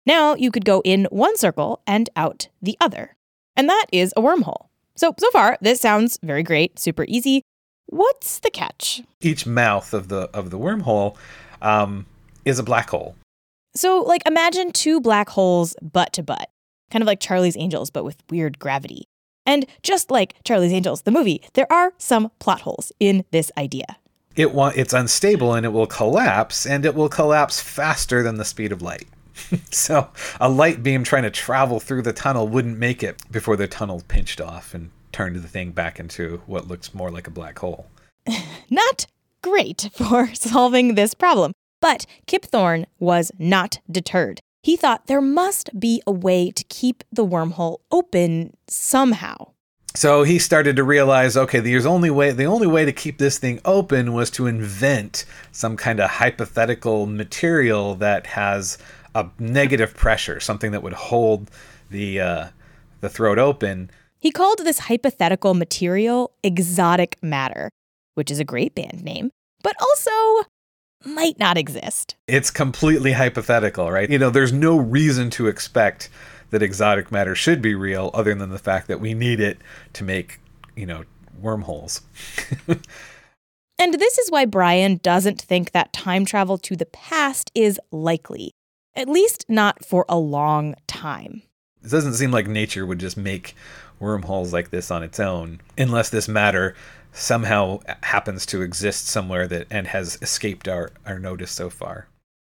Now 0.06 0.36
you 0.36 0.52
could 0.52 0.65
go 0.65 0.82
in 0.86 1.08
one 1.10 1.36
circle 1.36 1.82
and 1.88 2.10
out 2.15 2.50
the 2.62 2.78
other. 2.80 3.15
And 3.56 3.67
that 3.67 3.88
is 3.91 4.13
a 4.15 4.21
wormhole. 4.21 4.67
So, 4.95 5.13
so 5.17 5.30
far, 5.32 5.58
this 5.62 5.82
sounds 5.82 6.19
very 6.21 6.43
great, 6.43 6.78
super 6.80 7.06
easy. 7.08 7.41
What's 7.88 8.39
the 8.39 8.50
catch? 8.50 9.02
Each 9.21 9.45
mouth 9.45 9.93
of 9.93 10.08
the 10.08 10.30
of 10.34 10.50
the 10.50 10.58
wormhole 10.58 11.15
um, 11.62 12.06
is 12.43 12.60
a 12.60 12.63
black 12.63 12.89
hole. 12.89 13.15
So, 13.76 14.02
like, 14.02 14.26
imagine 14.26 14.71
two 14.71 15.02
black 15.02 15.30
holes 15.30 15.76
butt 15.82 16.13
to 16.13 16.24
butt, 16.24 16.50
kind 16.91 17.02
of 17.02 17.08
like 17.08 17.19
Charlie's 17.19 17.58
Angels, 17.58 17.89
but 17.89 18.06
with 18.06 18.24
weird 18.30 18.58
gravity. 18.58 19.08
And 19.45 19.65
just 19.84 20.10
like 20.10 20.36
Charlie's 20.43 20.71
Angels, 20.71 21.02
the 21.04 21.12
movie, 21.12 21.41
there 21.54 21.71
are 21.71 21.93
some 21.98 22.32
plot 22.39 22.62
holes 22.62 22.91
in 23.00 23.26
this 23.32 23.52
idea. 23.58 23.98
It 24.36 24.54
wa- 24.54 24.71
it's 24.76 24.93
unstable 24.93 25.54
and 25.54 25.65
it 25.65 25.69
will 25.69 25.88
collapse, 25.88 26.65
and 26.65 26.86
it 26.86 26.95
will 26.95 27.10
collapse 27.10 27.62
faster 27.62 28.24
than 28.24 28.38
the 28.38 28.45
speed 28.45 28.71
of 28.71 28.82
light. 28.82 29.08
so 29.71 30.10
a 30.39 30.50
light 30.50 30.82
beam 30.82 31.04
trying 31.04 31.24
to 31.24 31.30
travel 31.30 31.80
through 31.80 32.02
the 32.02 32.13
tunnel 32.13 32.48
wouldn't 32.48 32.78
make 32.78 33.04
it 33.04 33.21
before 33.32 33.58
the 33.58 33.67
tunnel 33.67 34.02
pinched 34.08 34.39
off 34.39 34.74
and 34.74 34.89
turned 35.15 35.38
the 35.38 35.47
thing 35.47 35.71
back 35.71 35.97
into 35.97 36.41
what 36.45 36.67
looks 36.67 36.93
more 36.93 37.10
like 37.10 37.25
a 37.25 37.32
black 37.32 37.58
hole. 37.58 37.88
Not 38.69 39.08
great 39.41 39.89
for 39.93 40.28
solving 40.34 40.95
this 40.95 41.13
problem. 41.13 41.54
But 41.80 42.06
Kip 42.28 42.43
Thorne 42.43 42.86
was 42.99 43.32
not 43.38 43.80
deterred. 43.89 44.41
He 44.63 44.75
thought 44.75 45.06
there 45.06 45.21
must 45.21 45.80
be 45.80 46.01
a 46.08 46.12
way 46.12 46.51
to 46.51 46.63
keep 46.65 47.04
the 47.12 47.25
wormhole 47.25 47.78
open 47.91 48.58
somehow. 48.67 49.51
So 49.93 50.23
he 50.23 50.39
started 50.39 50.75
to 50.75 50.84
realize, 50.84 51.38
okay, 51.38 51.60
the 51.60 51.78
only 51.86 52.10
way 52.10 52.32
the 52.32 52.45
only 52.45 52.67
way 52.67 52.84
to 52.84 52.91
keep 52.91 53.17
this 53.17 53.38
thing 53.38 53.62
open 53.63 54.13
was 54.13 54.30
to 54.32 54.47
invent 54.47 55.25
some 55.51 55.78
kind 55.78 55.99
of 55.99 56.10
hypothetical 56.10 57.06
material 57.06 57.95
that 57.95 58.25
has 58.28 58.78
a 59.13 59.30
negative 59.39 59.95
pressure, 59.95 60.39
something 60.39 60.71
that 60.71 60.84
would 60.84 60.93
hold 60.93 61.51
the 61.89 62.19
uh, 62.19 62.47
the 62.99 63.10
throat 63.10 63.38
open. 63.38 63.91
He 64.26 64.32
called 64.32 64.58
this 64.64 64.80
hypothetical 64.80 65.54
material 65.54 66.32
exotic 66.42 67.22
matter, 67.22 67.70
which 68.16 68.32
is 68.32 68.40
a 68.40 68.44
great 68.44 68.74
band 68.74 69.04
name, 69.04 69.30
but 69.62 69.76
also 69.80 70.50
might 71.06 71.38
not 71.38 71.60
exist. 71.60 72.16
It's 72.28 72.50
completely 72.50 73.12
hypothetical, 73.12 73.92
right? 73.92 74.10
You 74.10 74.18
know, 74.18 74.32
there's 74.32 74.52
no 74.52 74.78
reason 74.78 75.30
to 75.30 75.46
expect 75.46 76.10
that 76.50 76.64
exotic 76.64 77.12
matter 77.12 77.36
should 77.36 77.62
be 77.62 77.76
real 77.76 78.10
other 78.16 78.34
than 78.34 78.50
the 78.50 78.58
fact 78.58 78.88
that 78.88 79.00
we 79.00 79.14
need 79.14 79.40
it 79.40 79.60
to 79.94 80.04
make, 80.04 80.40
you 80.76 80.88
know, 80.88 81.04
wormholes. 81.40 82.02
And 83.78 83.94
this 83.96 84.18
is 84.18 84.32
why 84.32 84.46
Brian 84.46 85.02
doesn't 85.04 85.40
think 85.40 85.72
that 85.72 85.94
time 85.94 86.26
travel 86.26 86.58
to 86.60 86.78
the 86.78 86.86
past 86.86 87.52
is 87.54 87.78
likely, 87.92 88.54
at 88.96 89.10
least 89.10 89.46
not 89.50 89.84
for 89.86 90.06
a 90.08 90.18
long 90.18 90.76
time. 90.88 91.44
It 91.86 91.92
doesn't 91.92 92.16
seem 92.16 92.32
like 92.32 92.48
nature 92.48 92.84
would 92.84 92.98
just 92.98 93.16
make 93.16 93.54
wormholes 94.06 94.54
like 94.54 94.70
this 94.70 94.91
on 94.91 95.04
its 95.04 95.20
own 95.20 95.60
unless 95.78 96.10
this 96.10 96.28
matter 96.28 96.76
somehow 97.12 97.80
happens 98.04 98.46
to 98.46 98.62
exist 98.62 99.08
somewhere 99.08 99.48
that 99.48 99.68
and 99.72 99.88
has 99.88 100.18
escaped 100.22 100.68
our, 100.68 100.91
our 101.06 101.18
notice 101.18 101.52
so 101.52 101.70
far. 101.70 102.08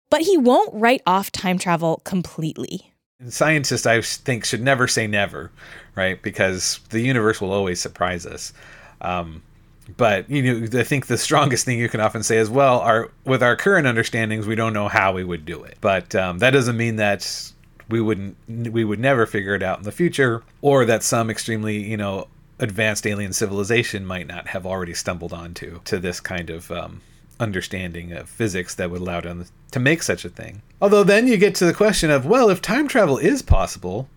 But 0.10 0.22
he 0.22 0.38
won't 0.38 0.74
write 0.74 1.02
off 1.08 1.32
time 1.32 1.58
travel 1.58 2.02
completely. 2.04 2.94
And 3.20 3.34
scientists, 3.34 3.86
I 3.86 4.02
think, 4.02 4.46
should 4.46 4.62
never 4.62 4.88
say 4.88 5.08
never, 5.08 5.52
right? 5.96 6.22
Because 6.22 6.80
the 6.90 7.00
universe 7.00 7.40
will 7.40 7.52
always 7.52 7.80
surprise 7.80 8.26
us. 8.26 8.54
Um, 9.02 9.42
but 9.96 10.30
you 10.30 10.42
know, 10.44 10.80
I 10.80 10.84
think 10.84 11.08
the 11.08 11.18
strongest 11.18 11.66
thing 11.66 11.80
you 11.80 11.90
can 11.90 12.02
often 12.02 12.24
say 12.24 12.38
is, 12.38 12.50
well, 12.50 12.80
our 12.80 13.10
with 13.26 13.42
our 13.42 13.56
current 13.56 13.88
understandings, 13.88 14.46
we 14.46 14.56
don't 14.56 14.74
know 14.74 14.88
how 14.88 15.14
we 15.14 15.24
would 15.24 15.46
do 15.46 15.64
it. 15.64 15.78
But 15.80 16.14
um, 16.14 16.40
that 16.40 16.52
doesn't 16.52 16.76
mean 16.76 16.98
that 16.98 17.52
we 17.90 18.02
wouldn't, 18.02 18.38
we 18.48 18.84
would 18.84 19.00
never 19.00 19.26
figure 19.26 19.56
it 19.56 19.64
out 19.64 19.78
in 19.78 19.84
the 19.84 19.92
future, 19.92 20.44
or 20.62 20.86
that 20.86 21.04
some 21.04 21.30
extremely, 21.30 21.78
you 21.78 21.98
know, 21.98 22.28
advanced 22.60 23.06
alien 23.06 23.34
civilization 23.34 24.06
might 24.06 24.28
not 24.28 24.48
have 24.48 24.66
already 24.66 24.94
stumbled 24.94 25.34
onto 25.34 25.80
to 25.86 26.00
this 26.00 26.20
kind 26.20 26.50
of 26.50 26.72
um, 26.72 27.02
understanding 27.40 28.12
of 28.14 28.30
physics 28.30 28.76
that 28.76 28.90
would 28.90 29.02
allow 29.02 29.22
them 29.22 29.46
to 29.72 29.80
make 29.80 30.02
such 30.02 30.26
a 30.26 30.30
thing. 30.30 30.62
Although 30.82 31.04
then 31.04 31.28
you 31.28 31.38
get 31.38 31.56
to 31.56 31.66
the 31.66 31.74
question 31.74 32.10
of, 32.10 32.26
well, 32.26 32.50
if 32.50 32.62
time 32.62 32.88
travel 32.88 33.18
is 33.18 33.42
possible, 33.42 34.10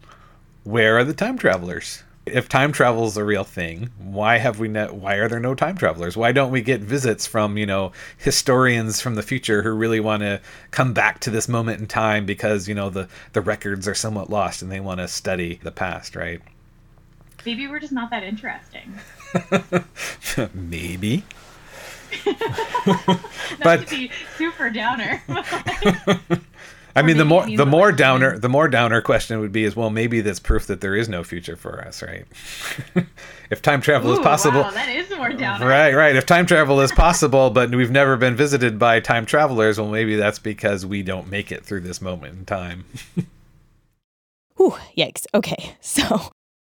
where 0.65 0.99
are 0.99 1.05
the 1.05 1.15
time 1.15 1.39
travelers? 1.39 2.03
If 2.27 2.49
time 2.49 2.71
travel 2.71 3.07
is 3.07 3.17
a 3.17 3.25
real 3.25 3.45
thing, 3.45 3.91
why 3.99 4.37
have 4.39 4.59
we 4.61 4.69
no, 4.69 4.89
why 4.89 5.15
are 5.15 5.29
there 5.29 5.41
no 5.41 5.55
time 5.55 5.77
travelers? 5.77 6.17
Why 6.17 6.33
don't 6.33 6.51
we 6.53 6.61
get 6.61 6.81
visits 6.81 7.27
from, 7.27 7.57
you 7.57 7.67
know, 7.67 7.93
historians 8.19 9.01
from 9.01 9.15
the 9.17 9.23
future 9.23 9.63
who 9.63 9.71
really 9.71 10.01
want 10.01 10.23
to 10.23 10.41
come 10.71 10.93
back 10.93 11.21
to 11.21 11.31
this 11.31 11.49
moment 11.49 11.81
in 11.81 11.87
time 11.87 12.27
because, 12.27 12.69
you 12.69 12.75
know, 12.75 12.91
the 12.91 13.09
the 13.33 13.41
records 13.41 13.89
are 13.89 13.95
somewhat 13.95 14.31
lost 14.31 14.63
and 14.63 14.71
they 14.71 14.81
want 14.81 15.01
to 15.01 15.09
study 15.09 15.59
the 15.63 15.71
past, 15.73 16.15
right? 16.15 16.41
Maybe 17.47 17.67
we're 17.67 17.81
just 17.81 17.93
not 17.93 18.11
that 18.11 18.23
interesting. 18.23 18.95
Maybe. 20.55 21.25
not 22.27 23.21
But- 23.63 23.87
to 23.89 23.97
be 23.97 24.11
super 24.37 24.69
downer. 24.71 25.23
I 26.97 27.03
mean, 27.03 27.17
the 27.19 27.25
more 27.25 27.47
the 27.47 27.67
more 27.67 27.93
downer 27.93 28.39
the 28.39 28.49
more 28.49 28.69
downer 28.69 29.01
question 29.01 29.41
would 29.41 29.53
be 29.53 29.65
is 29.65 29.77
well 29.77 29.91
maybe 29.91 30.21
that's 30.21 30.41
proof 30.41 30.67
that 30.67 30.81
there 30.81 30.95
is 30.97 31.09
no 31.09 31.23
future 31.25 31.57
for 31.57 31.81
us, 31.85 32.03
right? 32.03 32.25
if 33.51 33.63
time 33.63 33.81
travel 33.81 34.13
is 34.13 34.19
possible, 34.19 34.63
Wow, 34.63 34.71
that 34.71 34.89
is 34.89 35.09
more 35.17 35.31
down. 35.33 35.61
right, 35.63 35.95
right. 35.95 36.17
If 36.17 36.27
time 36.27 36.47
travel 36.47 36.81
is 36.81 36.91
possible, 36.93 37.51
but 37.51 37.71
we've 37.75 37.91
never 37.91 38.17
been 38.17 38.35
visited 38.37 38.79
by 38.79 39.01
time 39.01 39.25
travelers, 39.27 39.79
well 39.79 39.91
maybe 39.91 40.17
that's 40.17 40.39
because 40.39 40.85
we 40.85 41.03
don't 41.03 41.29
make 41.29 41.53
it 41.53 41.65
through 41.65 41.81
this 41.81 42.01
moment 42.01 42.39
in 42.39 42.45
time. 42.45 42.85
Whew, 44.57 44.77
yikes. 44.97 45.27
Okay, 45.35 45.77
so 45.81 46.03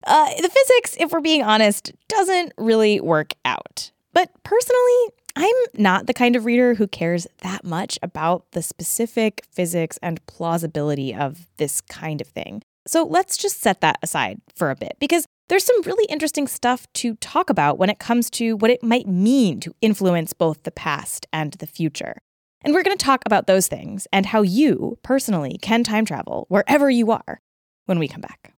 uh, 0.07 0.27
the 0.41 0.49
physics, 0.49 0.97
if 0.99 1.13
we're 1.13 1.21
being 1.21 1.43
honest, 1.43 1.93
doesn't 2.09 2.53
really 2.57 3.01
work 3.01 3.35
out. 3.45 3.91
But 4.13 4.31
personally, 4.43 5.11
I'm 5.37 5.55
not 5.75 6.07
the 6.07 6.15
kind 6.15 6.37
of 6.37 6.45
reader 6.45 6.75
who 6.75 6.87
cares 6.87 7.27
that 7.43 7.65
much 7.65 7.99
about 8.03 8.51
the 8.53 8.63
specific 8.63 9.45
physics 9.51 9.99
and 10.03 10.25
plausibility 10.27 11.15
of 11.15 11.47
this 11.57 11.81
kind 11.81 12.21
of 12.21 12.27
thing. 12.27 12.63
So 12.87 13.05
let's 13.05 13.37
just 13.37 13.61
set 13.61 13.81
that 13.83 13.99
aside 14.03 14.41
for 14.57 14.71
a 14.71 14.77
bit 14.77 14.97
because 14.99 15.27
there's 15.49 15.65
some 15.65 15.83
really 15.83 16.07
interesting 16.09 16.47
stuff 16.47 16.87
to 16.95 17.17
talk 17.17 17.51
about 17.51 17.79
when 17.79 17.91
it 17.91 17.99
comes 17.99 18.31
to 18.31 18.57
what 18.57 18.71
it 18.71 18.83
might 18.83 19.07
mean 19.07 19.61
to 19.61 19.75
influence 19.81 20.33
both 20.33 20.63
the 20.63 20.71
past 20.71 21.27
and 21.33 21.53
the 21.55 21.67
future. 21.67 22.17
And 22.63 22.75
we're 22.75 22.83
going 22.83 22.97
to 22.97 23.05
talk 23.05 23.23
about 23.27 23.47
those 23.47 23.69
things 23.69 24.07
and 24.13 24.27
how 24.27 24.43
you 24.43 24.99
personally 25.03 25.59
can 25.61 25.83
time 25.83 26.05
travel 26.05 26.47
wherever 26.49 26.91
you 26.91 27.11
are 27.11 27.41
when 27.87 27.99
we 27.99 28.07
come 28.07 28.21
back. 28.21 28.55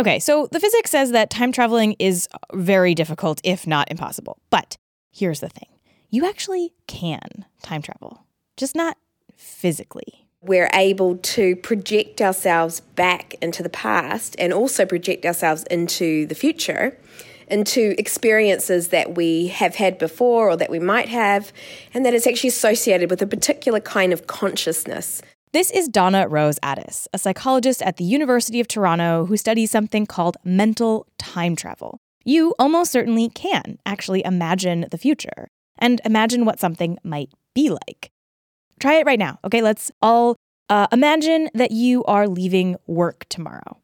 Okay, 0.00 0.18
so 0.18 0.48
the 0.50 0.58
physics 0.58 0.90
says 0.90 1.10
that 1.10 1.28
time 1.28 1.52
traveling 1.52 1.94
is 1.98 2.26
very 2.54 2.94
difficult, 2.94 3.38
if 3.44 3.66
not 3.66 3.90
impossible. 3.90 4.38
But 4.48 4.78
here's 5.12 5.40
the 5.40 5.50
thing 5.50 5.68
you 6.08 6.26
actually 6.26 6.72
can 6.86 7.44
time 7.62 7.82
travel, 7.82 8.24
just 8.56 8.74
not 8.74 8.96
physically. 9.36 10.26
We're 10.40 10.70
able 10.72 11.18
to 11.18 11.54
project 11.56 12.22
ourselves 12.22 12.80
back 12.80 13.34
into 13.42 13.62
the 13.62 13.68
past 13.68 14.34
and 14.38 14.54
also 14.54 14.86
project 14.86 15.26
ourselves 15.26 15.64
into 15.64 16.24
the 16.24 16.34
future, 16.34 16.96
into 17.48 17.94
experiences 17.98 18.88
that 18.88 19.16
we 19.16 19.48
have 19.48 19.74
had 19.74 19.98
before 19.98 20.48
or 20.48 20.56
that 20.56 20.70
we 20.70 20.78
might 20.78 21.10
have, 21.10 21.52
and 21.92 22.06
that 22.06 22.14
it's 22.14 22.26
actually 22.26 22.48
associated 22.48 23.10
with 23.10 23.20
a 23.20 23.26
particular 23.26 23.80
kind 23.80 24.14
of 24.14 24.26
consciousness. 24.26 25.20
This 25.52 25.72
is 25.72 25.88
Donna 25.88 26.28
Rose 26.28 26.60
Addis, 26.62 27.08
a 27.12 27.18
psychologist 27.18 27.82
at 27.82 27.96
the 27.96 28.04
University 28.04 28.60
of 28.60 28.68
Toronto 28.68 29.24
who 29.26 29.36
studies 29.36 29.72
something 29.72 30.06
called 30.06 30.36
mental 30.44 31.08
time 31.18 31.56
travel. 31.56 31.98
You 32.24 32.54
almost 32.56 32.92
certainly 32.92 33.30
can 33.30 33.80
actually 33.84 34.24
imagine 34.24 34.86
the 34.92 34.96
future 34.96 35.48
and 35.76 36.00
imagine 36.04 36.44
what 36.44 36.60
something 36.60 36.98
might 37.02 37.30
be 37.52 37.68
like. 37.68 38.12
Try 38.78 39.00
it 39.00 39.06
right 39.06 39.18
now. 39.18 39.40
Okay, 39.42 39.60
let's 39.60 39.90
all 40.00 40.36
uh, 40.68 40.86
imagine 40.92 41.50
that 41.54 41.72
you 41.72 42.04
are 42.04 42.28
leaving 42.28 42.76
work 42.86 43.26
tomorrow. 43.28 43.78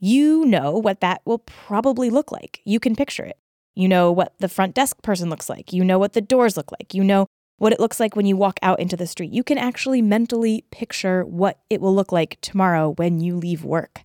You 0.00 0.44
know 0.44 0.72
what 0.72 1.02
that 1.02 1.22
will 1.24 1.38
probably 1.38 2.10
look 2.10 2.32
like. 2.32 2.62
You 2.64 2.80
can 2.80 2.96
picture 2.96 3.24
it. 3.24 3.38
You 3.76 3.86
know 3.86 4.10
what 4.10 4.34
the 4.40 4.48
front 4.48 4.74
desk 4.74 5.00
person 5.02 5.30
looks 5.30 5.48
like. 5.48 5.72
You 5.72 5.84
know 5.84 6.00
what 6.00 6.14
the 6.14 6.20
doors 6.20 6.56
look 6.56 6.72
like. 6.72 6.94
You 6.94 7.04
know 7.04 7.28
what 7.62 7.72
it 7.72 7.78
looks 7.78 8.00
like 8.00 8.16
when 8.16 8.26
you 8.26 8.36
walk 8.36 8.58
out 8.60 8.80
into 8.80 8.96
the 8.96 9.06
street. 9.06 9.32
You 9.32 9.44
can 9.44 9.56
actually 9.56 10.02
mentally 10.02 10.64
picture 10.72 11.22
what 11.22 11.60
it 11.70 11.80
will 11.80 11.94
look 11.94 12.10
like 12.10 12.36
tomorrow 12.40 12.94
when 12.96 13.20
you 13.20 13.36
leave 13.36 13.62
work. 13.62 14.00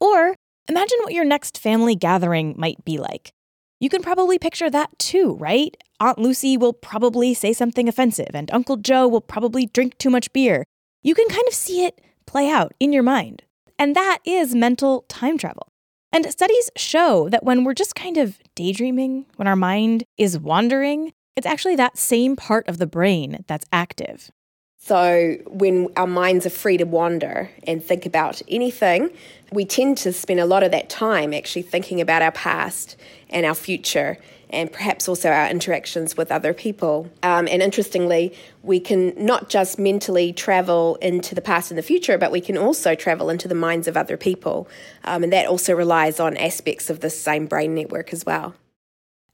Or 0.00 0.34
imagine 0.66 0.96
what 1.02 1.12
your 1.12 1.26
next 1.26 1.58
family 1.58 1.94
gathering 1.94 2.54
might 2.56 2.82
be 2.86 2.96
like. 2.96 3.32
You 3.80 3.90
can 3.90 4.00
probably 4.00 4.38
picture 4.38 4.70
that 4.70 4.98
too, 4.98 5.36
right? 5.38 5.76
Aunt 6.00 6.18
Lucy 6.18 6.56
will 6.56 6.72
probably 6.72 7.34
say 7.34 7.52
something 7.52 7.86
offensive, 7.86 8.30
and 8.32 8.50
Uncle 8.50 8.78
Joe 8.78 9.06
will 9.06 9.20
probably 9.20 9.66
drink 9.66 9.98
too 9.98 10.08
much 10.08 10.32
beer. 10.32 10.64
You 11.02 11.14
can 11.14 11.28
kind 11.28 11.46
of 11.46 11.52
see 11.52 11.84
it 11.84 12.00
play 12.24 12.48
out 12.48 12.72
in 12.80 12.94
your 12.94 13.02
mind. 13.02 13.42
And 13.78 13.94
that 13.94 14.20
is 14.24 14.54
mental 14.54 15.04
time 15.10 15.36
travel. 15.36 15.68
And 16.12 16.24
studies 16.30 16.70
show 16.76 17.28
that 17.28 17.44
when 17.44 17.62
we're 17.62 17.74
just 17.74 17.94
kind 17.94 18.16
of 18.16 18.38
daydreaming, 18.54 19.26
when 19.36 19.46
our 19.46 19.54
mind 19.54 20.04
is 20.16 20.38
wandering, 20.38 21.12
it's 21.36 21.46
actually 21.46 21.76
that 21.76 21.98
same 21.98 22.34
part 22.34 22.66
of 22.66 22.78
the 22.78 22.86
brain 22.86 23.44
that's 23.46 23.66
active. 23.72 24.30
So, 24.78 25.36
when 25.46 25.88
our 25.96 26.06
minds 26.06 26.46
are 26.46 26.50
free 26.50 26.76
to 26.76 26.84
wander 26.84 27.50
and 27.66 27.82
think 27.82 28.06
about 28.06 28.40
anything, 28.48 29.10
we 29.50 29.64
tend 29.64 29.98
to 29.98 30.12
spend 30.12 30.38
a 30.38 30.46
lot 30.46 30.62
of 30.62 30.70
that 30.70 30.88
time 30.88 31.34
actually 31.34 31.62
thinking 31.62 32.00
about 32.00 32.22
our 32.22 32.30
past 32.30 32.96
and 33.28 33.44
our 33.44 33.54
future, 33.54 34.16
and 34.48 34.72
perhaps 34.72 35.08
also 35.08 35.28
our 35.28 35.48
interactions 35.48 36.16
with 36.16 36.30
other 36.30 36.54
people. 36.54 37.10
Um, 37.24 37.48
and 37.48 37.62
interestingly, 37.62 38.32
we 38.62 38.78
can 38.78 39.12
not 39.16 39.48
just 39.48 39.76
mentally 39.76 40.32
travel 40.32 40.96
into 41.02 41.34
the 41.34 41.42
past 41.42 41.72
and 41.72 41.76
the 41.76 41.82
future, 41.82 42.16
but 42.16 42.30
we 42.30 42.40
can 42.40 42.56
also 42.56 42.94
travel 42.94 43.28
into 43.28 43.48
the 43.48 43.56
minds 43.56 43.88
of 43.88 43.96
other 43.96 44.16
people. 44.16 44.68
Um, 45.02 45.24
and 45.24 45.32
that 45.32 45.46
also 45.46 45.74
relies 45.74 46.20
on 46.20 46.36
aspects 46.36 46.90
of 46.90 47.00
the 47.00 47.10
same 47.10 47.46
brain 47.46 47.74
network 47.74 48.12
as 48.12 48.24
well. 48.24 48.54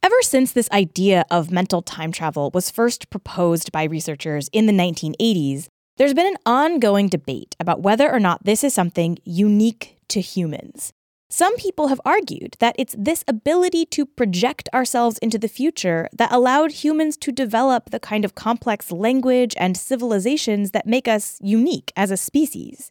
Ever 0.05 0.21
since 0.23 0.51
this 0.51 0.69
idea 0.73 1.25
of 1.31 1.53
mental 1.53 1.81
time 1.81 2.11
travel 2.11 2.51
was 2.53 2.73
first 2.73 3.09
proposed 3.09 3.71
by 3.71 3.85
researchers 3.85 4.49
in 4.53 4.67
the 4.67 4.73
1980s, 4.73 5.69
there's 5.97 6.13
been 6.13 6.27
an 6.27 6.39
ongoing 6.45 7.07
debate 7.09 7.55
about 7.61 7.83
whether 7.83 8.11
or 8.11 8.19
not 8.19 8.45
this 8.45 8.65
is 8.65 8.75
something 8.75 9.19
unique 9.25 9.99
to 10.09 10.21
humans. 10.21 10.93
Some 11.31 11.57
people 11.57 11.87
have 11.87 12.01
argued 12.05 12.57
that 12.59 12.75
it's 12.77 12.97
this 12.99 13.23
ability 13.29 13.87
to 13.87 14.05
project 14.05 14.69
ourselves 14.75 15.19
into 15.19 15.39
the 15.39 15.47
future 15.47 16.09
that 16.13 16.33
allowed 16.33 16.73
humans 16.73 17.17
to 17.19 17.31
develop 17.31 17.91
the 17.91 18.01
kind 18.01 18.25
of 18.25 18.35
complex 18.35 18.91
language 18.91 19.55
and 19.57 19.77
civilizations 19.77 20.73
that 20.73 20.85
make 20.85 21.07
us 21.07 21.39
unique 21.41 21.93
as 21.95 22.11
a 22.11 22.17
species. 22.17 22.91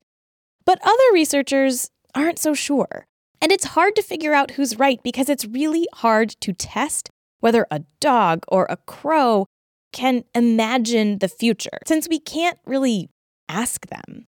But 0.66 0.80
other 0.82 1.14
researchers 1.14 1.92
aren't 2.16 2.40
so 2.40 2.54
sure. 2.54 3.06
And 3.42 3.52
it's 3.52 3.66
hard 3.66 3.96
to 3.96 4.04
figure 4.04 4.34
out 4.34 4.52
who's 4.52 4.78
right 4.78 5.02
because 5.04 5.28
it's 5.28 5.46
really 5.46 5.88
hard 5.96 6.30
to 6.42 6.54
test 6.54 7.10
whether 7.40 7.66
a 7.72 7.82
dog 8.00 8.46
or 8.48 8.68
a 8.70 8.78
crow 8.78 9.48
can 9.92 10.24
imagine 10.36 11.20
the 11.20 11.28
future, 11.28 11.80
since 11.86 12.08
we 12.08 12.20
can't 12.20 12.60
really 12.66 13.10
ask 13.50 13.88
them. 13.88 14.28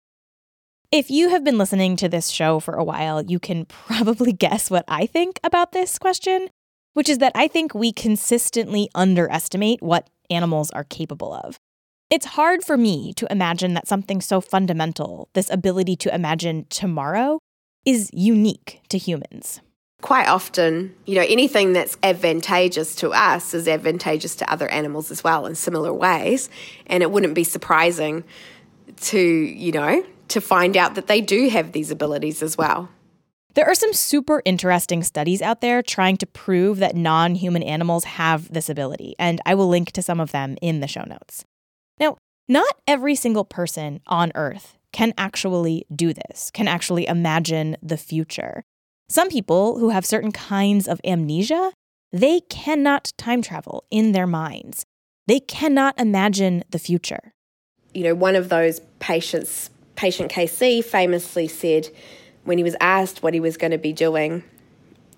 If 0.92 1.10
you 1.10 1.30
have 1.30 1.44
been 1.44 1.58
listening 1.58 1.96
to 1.96 2.08
this 2.08 2.28
show 2.28 2.60
for 2.60 2.74
a 2.74 2.84
while, 2.84 3.22
you 3.22 3.38
can 3.38 3.64
probably 3.66 4.32
guess 4.32 4.70
what 4.70 4.84
I 4.86 5.06
think 5.06 5.40
about 5.42 5.72
this 5.72 5.98
question, 5.98 6.48
which 6.94 7.08
is 7.08 7.18
that 7.18 7.32
I 7.34 7.48
think 7.48 7.74
we 7.74 7.92
consistently 7.92 8.88
underestimate 8.94 9.82
what 9.82 10.08
animals 10.30 10.70
are 10.70 10.84
capable 10.84 11.32
of. 11.32 11.58
It's 12.10 12.26
hard 12.26 12.62
for 12.64 12.78
me 12.78 13.12
to 13.14 13.30
imagine 13.30 13.74
that 13.74 13.86
something 13.86 14.20
so 14.22 14.40
fundamental, 14.40 15.28
this 15.34 15.50
ability 15.50 15.96
to 15.96 16.14
imagine 16.14 16.66
tomorrow, 16.70 17.38
is 17.88 18.10
unique 18.12 18.82
to 18.90 18.98
humans. 18.98 19.62
Quite 20.02 20.28
often, 20.28 20.94
you 21.06 21.14
know, 21.14 21.24
anything 21.26 21.72
that's 21.72 21.96
advantageous 22.02 22.94
to 22.96 23.10
us 23.10 23.54
is 23.54 23.66
advantageous 23.66 24.36
to 24.36 24.52
other 24.52 24.68
animals 24.68 25.10
as 25.10 25.24
well 25.24 25.46
in 25.46 25.54
similar 25.54 25.92
ways. 25.92 26.50
And 26.86 27.02
it 27.02 27.10
wouldn't 27.10 27.34
be 27.34 27.44
surprising 27.44 28.24
to, 29.00 29.18
you 29.18 29.72
know, 29.72 30.04
to 30.28 30.40
find 30.40 30.76
out 30.76 30.96
that 30.96 31.06
they 31.06 31.22
do 31.22 31.48
have 31.48 31.72
these 31.72 31.90
abilities 31.90 32.42
as 32.42 32.58
well. 32.58 32.90
There 33.54 33.66
are 33.66 33.74
some 33.74 33.94
super 33.94 34.42
interesting 34.44 35.02
studies 35.02 35.40
out 35.40 35.62
there 35.62 35.82
trying 35.82 36.18
to 36.18 36.26
prove 36.26 36.78
that 36.78 36.94
non 36.94 37.34
human 37.34 37.62
animals 37.62 38.04
have 38.04 38.52
this 38.52 38.68
ability, 38.68 39.16
and 39.18 39.40
I 39.46 39.54
will 39.54 39.68
link 39.68 39.92
to 39.92 40.02
some 40.02 40.20
of 40.20 40.30
them 40.30 40.56
in 40.60 40.80
the 40.80 40.86
show 40.86 41.04
notes. 41.04 41.44
Now, 41.98 42.18
not 42.46 42.72
every 42.86 43.14
single 43.14 43.44
person 43.44 44.00
on 44.06 44.30
Earth 44.34 44.77
can 44.92 45.12
actually 45.18 45.86
do 45.94 46.12
this, 46.12 46.50
can 46.52 46.68
actually 46.68 47.06
imagine 47.06 47.76
the 47.82 47.96
future. 47.96 48.64
Some 49.08 49.28
people 49.28 49.78
who 49.78 49.90
have 49.90 50.04
certain 50.04 50.32
kinds 50.32 50.86
of 50.86 51.00
amnesia, 51.04 51.72
they 52.12 52.40
cannot 52.40 53.12
time 53.16 53.42
travel 53.42 53.84
in 53.90 54.12
their 54.12 54.26
minds. 54.26 54.84
They 55.26 55.40
cannot 55.40 55.98
imagine 55.98 56.64
the 56.70 56.78
future. 56.78 57.32
You 57.94 58.04
know, 58.04 58.14
one 58.14 58.36
of 58.36 58.48
those 58.48 58.80
patients, 58.98 59.70
patient 59.96 60.30
KC, 60.30 60.84
famously 60.84 61.48
said 61.48 61.88
when 62.44 62.58
he 62.58 62.64
was 62.64 62.76
asked 62.80 63.22
what 63.22 63.34
he 63.34 63.40
was 63.40 63.56
going 63.56 63.72
to 63.72 63.78
be 63.78 63.92
doing, 63.92 64.42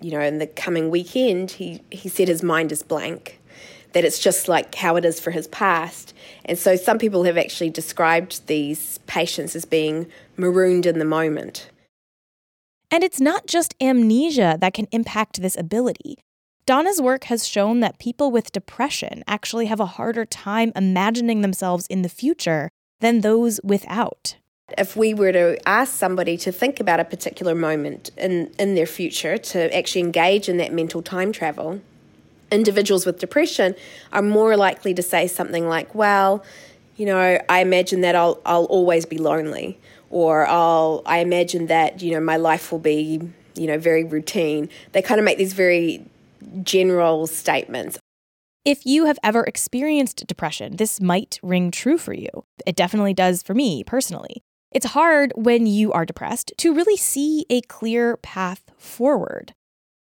you 0.01 0.11
know, 0.11 0.21
in 0.21 0.39
the 0.39 0.47
coming 0.47 0.89
weekend, 0.89 1.51
he, 1.51 1.81
he 1.91 2.09
said 2.09 2.27
his 2.27 2.43
mind 2.43 2.71
is 2.71 2.83
blank 2.83 3.40
that 3.93 4.05
it's 4.05 4.19
just 4.19 4.47
like 4.47 4.73
how 4.75 4.95
it 4.95 5.05
is 5.05 5.19
for 5.19 5.31
his 5.31 5.47
past. 5.47 6.13
And 6.45 6.57
so 6.57 6.75
some 6.75 6.97
people 6.97 7.23
have 7.23 7.37
actually 7.37 7.69
described 7.69 8.47
these 8.47 8.99
patients 9.07 9.55
as 9.55 9.65
being 9.65 10.07
marooned 10.37 10.85
in 10.85 10.99
the 10.99 11.05
moment. 11.05 11.69
And 12.89 13.03
it's 13.03 13.21
not 13.21 13.47
just 13.47 13.75
amnesia 13.81 14.57
that 14.59 14.73
can 14.73 14.87
impact 14.91 15.41
this 15.41 15.57
ability. 15.57 16.17
Donna's 16.65 17.01
work 17.01 17.25
has 17.25 17.47
shown 17.47 17.79
that 17.79 17.99
people 17.99 18.31
with 18.31 18.51
depression 18.51 19.23
actually 19.27 19.65
have 19.65 19.79
a 19.79 19.85
harder 19.85 20.25
time 20.25 20.71
imagining 20.75 21.41
themselves 21.41 21.87
in 21.87 22.01
the 22.01 22.09
future 22.09 22.69
than 22.99 23.21
those 23.21 23.59
without. 23.63 24.35
If 24.77 24.95
we 24.95 25.13
were 25.13 25.31
to 25.31 25.57
ask 25.67 25.93
somebody 25.93 26.37
to 26.37 26.51
think 26.51 26.79
about 26.79 26.99
a 26.99 27.05
particular 27.05 27.55
moment 27.55 28.11
in, 28.17 28.53
in 28.57 28.75
their 28.75 28.85
future, 28.85 29.37
to 29.37 29.75
actually 29.75 30.01
engage 30.01 30.47
in 30.47 30.57
that 30.57 30.71
mental 30.71 31.01
time 31.01 31.31
travel, 31.31 31.81
individuals 32.51 33.05
with 33.05 33.19
depression 33.19 33.75
are 34.11 34.21
more 34.21 34.55
likely 34.57 34.93
to 34.93 35.01
say 35.01 35.27
something 35.27 35.67
like, 35.67 35.95
well, 35.95 36.43
you 36.97 37.05
know, 37.05 37.39
I 37.49 37.59
imagine 37.61 38.01
that 38.01 38.15
I'll 38.15 38.39
I'll 38.45 38.65
always 38.65 39.05
be 39.05 39.17
lonely, 39.17 39.79
or 40.09 40.45
I'll 40.45 41.01
I 41.05 41.19
imagine 41.19 41.67
that 41.67 42.01
you 42.01 42.11
know 42.11 42.19
my 42.19 42.37
life 42.37 42.71
will 42.71 42.79
be 42.79 43.21
you 43.55 43.67
know 43.67 43.77
very 43.79 44.03
routine. 44.03 44.69
They 44.91 45.01
kind 45.01 45.19
of 45.19 45.25
make 45.25 45.37
these 45.37 45.53
very 45.53 46.05
general 46.63 47.27
statements. 47.27 47.97
If 48.63 48.85
you 48.85 49.05
have 49.05 49.17
ever 49.23 49.43
experienced 49.43 50.27
depression, 50.27 50.75
this 50.75 51.01
might 51.01 51.39
ring 51.41 51.71
true 51.71 51.97
for 51.97 52.13
you. 52.13 52.29
It 52.67 52.75
definitely 52.75 53.15
does 53.15 53.41
for 53.41 53.55
me 53.55 53.83
personally. 53.83 54.43
It's 54.71 54.87
hard 54.87 55.33
when 55.35 55.65
you 55.65 55.91
are 55.91 56.05
depressed 56.05 56.53
to 56.57 56.73
really 56.73 56.95
see 56.95 57.45
a 57.49 57.61
clear 57.61 58.17
path 58.17 58.61
forward. 58.77 59.53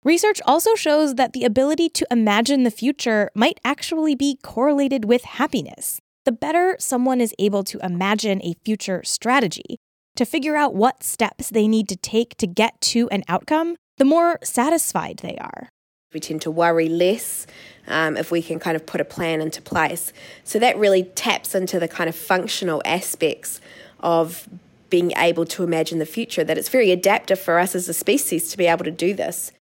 Research 0.03 0.41
also 0.47 0.73
shows 0.73 1.13
that 1.13 1.33
the 1.33 1.43
ability 1.43 1.87
to 1.87 2.07
imagine 2.09 2.63
the 2.63 2.71
future 2.71 3.29
might 3.35 3.59
actually 3.63 4.15
be 4.15 4.39
correlated 4.41 5.05
with 5.05 5.23
happiness. 5.23 6.01
The 6.25 6.31
better 6.31 6.75
someone 6.79 7.21
is 7.21 7.35
able 7.37 7.63
to 7.65 7.79
imagine 7.83 8.41
a 8.43 8.55
future 8.65 9.03
strategy, 9.03 9.77
to 10.15 10.25
figure 10.25 10.55
out 10.55 10.73
what 10.73 11.03
steps 11.03 11.49
they 11.49 11.67
need 11.67 11.87
to 11.89 11.95
take 11.95 12.35
to 12.37 12.47
get 12.47 12.81
to 12.81 13.09
an 13.09 13.23
outcome, 13.27 13.75
the 13.97 14.05
more 14.05 14.39
satisfied 14.43 15.17
they 15.17 15.37
are. 15.37 15.69
We 16.15 16.19
tend 16.19 16.41
to 16.41 16.51
worry 16.51 16.89
less 16.89 17.45
um, 17.87 18.17
if 18.17 18.31
we 18.31 18.41
can 18.41 18.59
kind 18.59 18.75
of 18.75 18.87
put 18.87 19.01
a 19.01 19.05
plan 19.05 19.39
into 19.39 19.61
place. 19.61 20.11
So 20.43 20.57
that 20.57 20.79
really 20.79 21.03
taps 21.03 21.53
into 21.53 21.79
the 21.79 21.87
kind 21.87 22.09
of 22.09 22.15
functional 22.15 22.81
aspects 22.85 23.61
of 23.99 24.49
being 24.89 25.11
able 25.15 25.45
to 25.45 25.63
imagine 25.63 25.99
the 25.99 26.07
future, 26.07 26.43
that 26.43 26.57
it's 26.57 26.69
very 26.69 26.89
adaptive 26.89 27.39
for 27.39 27.59
us 27.59 27.75
as 27.75 27.87
a 27.87 27.93
species 27.93 28.49
to 28.49 28.57
be 28.57 28.65
able 28.65 28.83
to 28.83 28.91
do 28.91 29.13
this. 29.13 29.51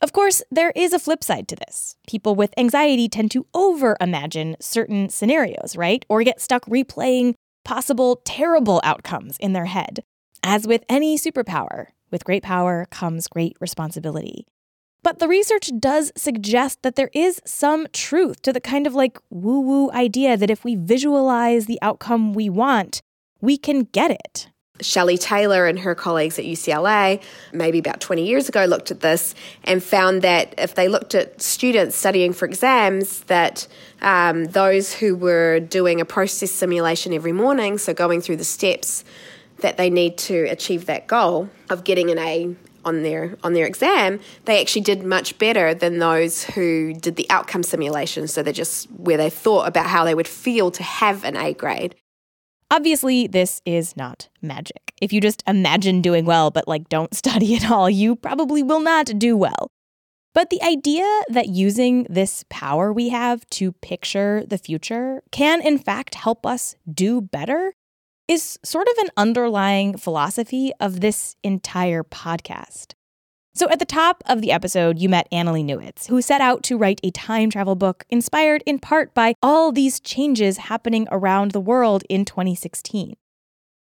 Of 0.00 0.12
course, 0.12 0.42
there 0.50 0.72
is 0.76 0.92
a 0.92 0.98
flip 0.98 1.24
side 1.24 1.48
to 1.48 1.56
this. 1.56 1.96
People 2.06 2.34
with 2.34 2.52
anxiety 2.58 3.08
tend 3.08 3.30
to 3.30 3.46
over 3.54 3.96
imagine 4.00 4.56
certain 4.60 5.08
scenarios, 5.08 5.74
right? 5.76 6.04
Or 6.08 6.22
get 6.22 6.40
stuck 6.40 6.66
replaying 6.66 7.34
possible 7.64 8.20
terrible 8.24 8.80
outcomes 8.84 9.38
in 9.38 9.52
their 9.52 9.64
head. 9.64 10.00
As 10.42 10.66
with 10.66 10.84
any 10.88 11.18
superpower, 11.18 11.86
with 12.10 12.24
great 12.24 12.42
power 12.42 12.86
comes 12.90 13.26
great 13.26 13.56
responsibility. 13.58 14.46
But 15.02 15.18
the 15.18 15.28
research 15.28 15.70
does 15.78 16.12
suggest 16.16 16.82
that 16.82 16.96
there 16.96 17.10
is 17.14 17.40
some 17.44 17.86
truth 17.92 18.42
to 18.42 18.52
the 18.52 18.60
kind 18.60 18.86
of 18.86 18.94
like 18.94 19.18
woo 19.30 19.60
woo 19.60 19.90
idea 19.92 20.36
that 20.36 20.50
if 20.50 20.64
we 20.64 20.74
visualize 20.74 21.66
the 21.66 21.78
outcome 21.80 22.34
we 22.34 22.50
want, 22.50 23.00
we 23.40 23.56
can 23.56 23.84
get 23.84 24.10
it. 24.10 24.50
Shelley 24.80 25.18
Taylor 25.18 25.66
and 25.66 25.78
her 25.78 25.94
colleagues 25.94 26.38
at 26.38 26.44
UCLA, 26.44 27.22
maybe 27.52 27.78
about 27.78 28.00
20 28.00 28.26
years 28.26 28.48
ago, 28.48 28.64
looked 28.64 28.90
at 28.90 29.00
this 29.00 29.34
and 29.64 29.82
found 29.82 30.22
that 30.22 30.54
if 30.58 30.74
they 30.74 30.88
looked 30.88 31.14
at 31.14 31.40
students 31.40 31.96
studying 31.96 32.32
for 32.32 32.46
exams, 32.46 33.20
that 33.22 33.66
um, 34.02 34.44
those 34.46 34.92
who 34.92 35.16
were 35.16 35.60
doing 35.60 36.00
a 36.00 36.04
process 36.04 36.50
simulation 36.50 37.12
every 37.12 37.32
morning, 37.32 37.78
so 37.78 37.94
going 37.94 38.20
through 38.20 38.36
the 38.36 38.44
steps 38.44 39.04
that 39.60 39.76
they 39.76 39.90
need 39.90 40.18
to 40.18 40.44
achieve 40.44 40.86
that 40.86 41.06
goal 41.06 41.48
of 41.70 41.84
getting 41.84 42.10
an 42.10 42.18
A 42.18 42.54
on 42.84 43.02
their 43.02 43.36
on 43.42 43.52
their 43.52 43.66
exam, 43.66 44.20
they 44.44 44.60
actually 44.60 44.82
did 44.82 45.02
much 45.02 45.36
better 45.38 45.74
than 45.74 45.98
those 45.98 46.44
who 46.44 46.94
did 46.94 47.16
the 47.16 47.26
outcome 47.30 47.62
simulation. 47.62 48.28
So 48.28 48.42
they 48.42 48.52
just 48.52 48.90
where 48.92 49.16
they 49.16 49.30
thought 49.30 49.66
about 49.66 49.86
how 49.86 50.04
they 50.04 50.14
would 50.14 50.28
feel 50.28 50.70
to 50.70 50.82
have 50.82 51.24
an 51.24 51.36
A 51.36 51.52
grade. 51.52 51.96
Obviously, 52.70 53.26
this 53.26 53.62
is 53.64 53.96
not 53.96 54.28
magic. 54.42 54.92
If 55.00 55.12
you 55.12 55.20
just 55.20 55.42
imagine 55.46 56.02
doing 56.02 56.24
well 56.24 56.50
but 56.50 56.66
like 56.66 56.88
don't 56.88 57.14
study 57.22 57.56
at 57.56 57.70
all, 57.70 57.88
you 57.88 58.16
probably 58.16 58.62
will 58.62 58.80
not 58.80 59.18
do 59.18 59.36
well. 59.36 59.68
But 60.34 60.50
the 60.50 60.62
idea 60.62 61.06
that 61.28 61.48
using 61.48 62.06
this 62.10 62.44
power 62.50 62.92
we 62.92 63.08
have 63.08 63.46
to 63.50 63.72
picture 63.72 64.44
the 64.46 64.58
future 64.58 65.22
can 65.30 65.62
in 65.62 65.78
fact 65.78 66.14
help 66.14 66.44
us 66.44 66.76
do 66.92 67.20
better 67.20 67.72
is 68.28 68.58
sort 68.64 68.88
of 68.88 68.98
an 68.98 69.10
underlying 69.16 69.96
philosophy 69.96 70.72
of 70.80 71.00
this 71.00 71.36
entire 71.44 72.02
podcast. 72.02 72.94
So, 73.56 73.70
at 73.70 73.78
the 73.78 73.86
top 73.86 74.22
of 74.26 74.42
the 74.42 74.52
episode, 74.52 74.98
you 74.98 75.08
met 75.08 75.30
Annalee 75.32 75.64
Newitz, 75.64 76.08
who 76.08 76.20
set 76.20 76.42
out 76.42 76.62
to 76.64 76.76
write 76.76 77.00
a 77.02 77.10
time 77.10 77.48
travel 77.48 77.74
book 77.74 78.04
inspired 78.10 78.62
in 78.66 78.78
part 78.78 79.14
by 79.14 79.34
all 79.42 79.72
these 79.72 79.98
changes 79.98 80.58
happening 80.58 81.08
around 81.10 81.52
the 81.52 81.60
world 81.60 82.04
in 82.10 82.26
2016. 82.26 83.16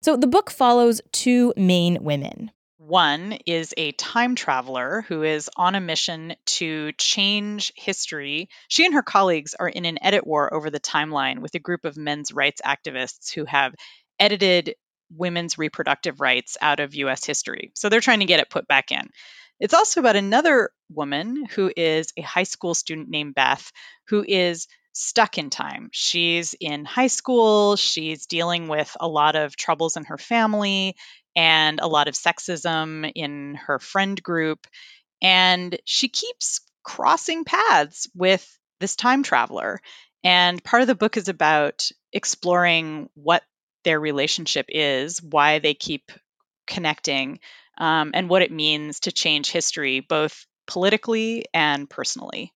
So, 0.01 0.17
the 0.17 0.27
book 0.27 0.51
follows 0.51 0.99
two 1.13 1.53
main 1.55 2.03
women. 2.03 2.51
One 2.77 3.37
is 3.45 3.73
a 3.77 3.93
time 3.93 4.35
traveler 4.35 5.05
who 5.07 5.23
is 5.23 5.49
on 5.55 5.75
a 5.75 5.79
mission 5.79 6.35
to 6.57 6.91
change 6.97 7.71
history. 7.77 8.49
She 8.67 8.83
and 8.83 8.95
her 8.95 9.01
colleagues 9.01 9.55
are 9.57 9.69
in 9.69 9.85
an 9.85 9.97
edit 10.03 10.27
war 10.27 10.53
over 10.53 10.71
the 10.71 10.81
timeline 10.81 11.39
with 11.39 11.55
a 11.55 11.59
group 11.59 11.85
of 11.85 11.95
men's 11.95 12.33
rights 12.33 12.59
activists 12.65 13.33
who 13.33 13.45
have 13.45 13.73
edited 14.19 14.75
women's 15.09 15.57
reproductive 15.57 16.19
rights 16.19 16.57
out 16.61 16.81
of 16.81 16.95
US 16.95 17.23
history. 17.23 17.71
So 17.75 17.87
they're 17.87 18.01
trying 18.01 18.19
to 18.19 18.25
get 18.25 18.41
it 18.41 18.49
put 18.49 18.67
back 18.67 18.91
in. 18.91 19.07
It's 19.63 19.73
also 19.73 20.01
about 20.01 20.17
another 20.17 20.71
woman 20.89 21.45
who 21.45 21.71
is 21.73 22.11
a 22.17 22.21
high 22.21 22.43
school 22.43 22.73
student 22.73 23.07
named 23.07 23.33
Beth, 23.33 23.71
who 24.09 24.21
is 24.27 24.67
stuck 24.91 25.37
in 25.37 25.49
time. 25.49 25.87
She's 25.93 26.53
in 26.59 26.83
high 26.83 27.07
school, 27.07 27.77
she's 27.77 28.25
dealing 28.25 28.67
with 28.67 28.93
a 28.99 29.07
lot 29.07 29.37
of 29.37 29.55
troubles 29.55 29.95
in 29.95 30.03
her 30.03 30.17
family 30.17 30.97
and 31.33 31.79
a 31.79 31.87
lot 31.87 32.09
of 32.09 32.13
sexism 32.13 33.09
in 33.15 33.55
her 33.55 33.79
friend 33.79 34.21
group. 34.21 34.67
And 35.21 35.79
she 35.85 36.09
keeps 36.09 36.59
crossing 36.83 37.45
paths 37.45 38.09
with 38.13 38.45
this 38.81 38.97
time 38.97 39.23
traveler. 39.23 39.79
And 40.25 40.61
part 40.61 40.81
of 40.81 40.89
the 40.89 40.93
book 40.93 41.15
is 41.15 41.29
about 41.29 41.89
exploring 42.11 43.09
what 43.13 43.43
their 43.85 44.01
relationship 44.01 44.65
is, 44.67 45.23
why 45.23 45.59
they 45.59 45.73
keep 45.73 46.11
connecting, 46.67 47.39
um, 47.77 48.11
and 48.13 48.29
what 48.29 48.41
it 48.41 48.51
means 48.51 49.01
to 49.01 49.11
change 49.11 49.51
history, 49.51 49.99
both 49.99 50.45
politically 50.67 51.45
and 51.53 51.89
personally. 51.89 52.53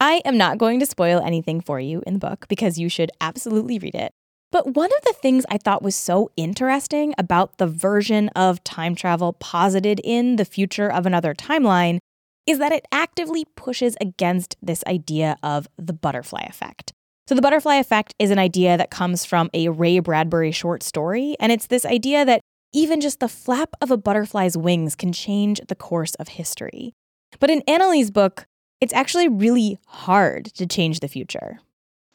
I 0.00 0.22
am 0.24 0.38
not 0.38 0.58
going 0.58 0.80
to 0.80 0.86
spoil 0.86 1.20
anything 1.20 1.60
for 1.60 1.78
you 1.78 2.02
in 2.06 2.14
the 2.14 2.18
book 2.18 2.46
because 2.48 2.78
you 2.78 2.88
should 2.88 3.10
absolutely 3.20 3.78
read 3.78 3.94
it. 3.94 4.12
But 4.52 4.74
one 4.74 4.90
of 4.96 5.04
the 5.04 5.12
things 5.12 5.44
I 5.48 5.58
thought 5.58 5.82
was 5.82 5.94
so 5.94 6.30
interesting 6.36 7.14
about 7.18 7.58
the 7.58 7.66
version 7.66 8.28
of 8.30 8.64
time 8.64 8.94
travel 8.94 9.34
posited 9.34 10.00
in 10.02 10.36
The 10.36 10.44
Future 10.44 10.90
of 10.90 11.06
Another 11.06 11.34
Timeline 11.34 11.98
is 12.46 12.58
that 12.58 12.72
it 12.72 12.86
actively 12.90 13.44
pushes 13.54 13.96
against 14.00 14.56
this 14.60 14.82
idea 14.86 15.36
of 15.42 15.68
the 15.76 15.92
butterfly 15.92 16.42
effect. 16.48 16.92
So, 17.28 17.36
the 17.36 17.42
butterfly 17.42 17.76
effect 17.76 18.14
is 18.18 18.32
an 18.32 18.40
idea 18.40 18.76
that 18.76 18.90
comes 18.90 19.24
from 19.24 19.50
a 19.54 19.68
Ray 19.68 20.00
Bradbury 20.00 20.50
short 20.50 20.82
story, 20.82 21.36
and 21.38 21.52
it's 21.52 21.68
this 21.68 21.84
idea 21.84 22.24
that 22.24 22.40
even 22.72 23.00
just 23.00 23.20
the 23.20 23.28
flap 23.28 23.74
of 23.80 23.90
a 23.90 23.96
butterfly's 23.96 24.56
wings 24.56 24.94
can 24.94 25.12
change 25.12 25.60
the 25.68 25.74
course 25.74 26.14
of 26.16 26.28
history. 26.28 26.94
But 27.38 27.50
in 27.50 27.62
Annalee's 27.62 28.10
book, 28.10 28.46
it's 28.80 28.94
actually 28.94 29.28
really 29.28 29.78
hard 29.86 30.46
to 30.54 30.66
change 30.66 31.00
the 31.00 31.08
future. 31.08 31.60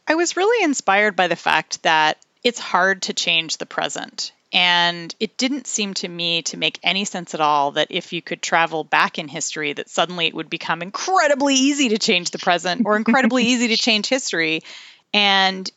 I 0.08 0.16
was 0.16 0.38
really 0.38 0.64
inspired 0.64 1.16
by 1.16 1.28
the 1.28 1.36
fact 1.36 1.84
that 1.84 2.18
it's 2.44 2.60
hard 2.60 3.04
to 3.04 3.14
change 3.14 3.58
the 3.58 3.66
present. 3.66 4.32
And 4.54 5.14
it 5.20 5.38
didn't 5.38 5.68
seem 5.68 5.96
to 5.96 6.08
me 6.08 6.44
to 6.44 6.58
make 6.58 6.80
any 6.82 7.04
sense 7.04 7.34
at 7.34 7.42
all 7.42 7.72
that 7.72 7.88
if 7.90 8.14
you 8.14 8.22
could 8.22 8.42
travel 8.42 8.84
back 8.84 9.20
in 9.20 9.28
history, 9.28 9.74
that 9.74 9.90
suddenly 9.90 10.28
it 10.28 10.34
would 10.34 10.50
become 10.50 10.82
incredibly 10.82 11.56
easy 11.56 11.90
to 11.90 11.98
change 11.98 12.32
the 12.32 12.40
present 12.40 12.84
or 12.86 12.96
incredibly 12.96 13.44
easy 13.48 13.70
to 13.70 13.78
change 13.78 14.08
history. 14.08 14.62
And 15.14 15.70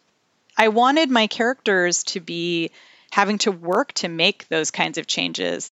I 0.57 0.69
wanted 0.69 1.11
my 1.11 1.27
characters 1.27 2.05
to 2.05 2.21
be 2.21 2.71
having 3.13 3.39
to 3.39 3.53
work 3.53 3.93
to 3.95 4.09
make 4.09 4.49
those 4.49 4.71
kinds 4.71 4.99
of 4.99 5.07
changes. 5.07 5.71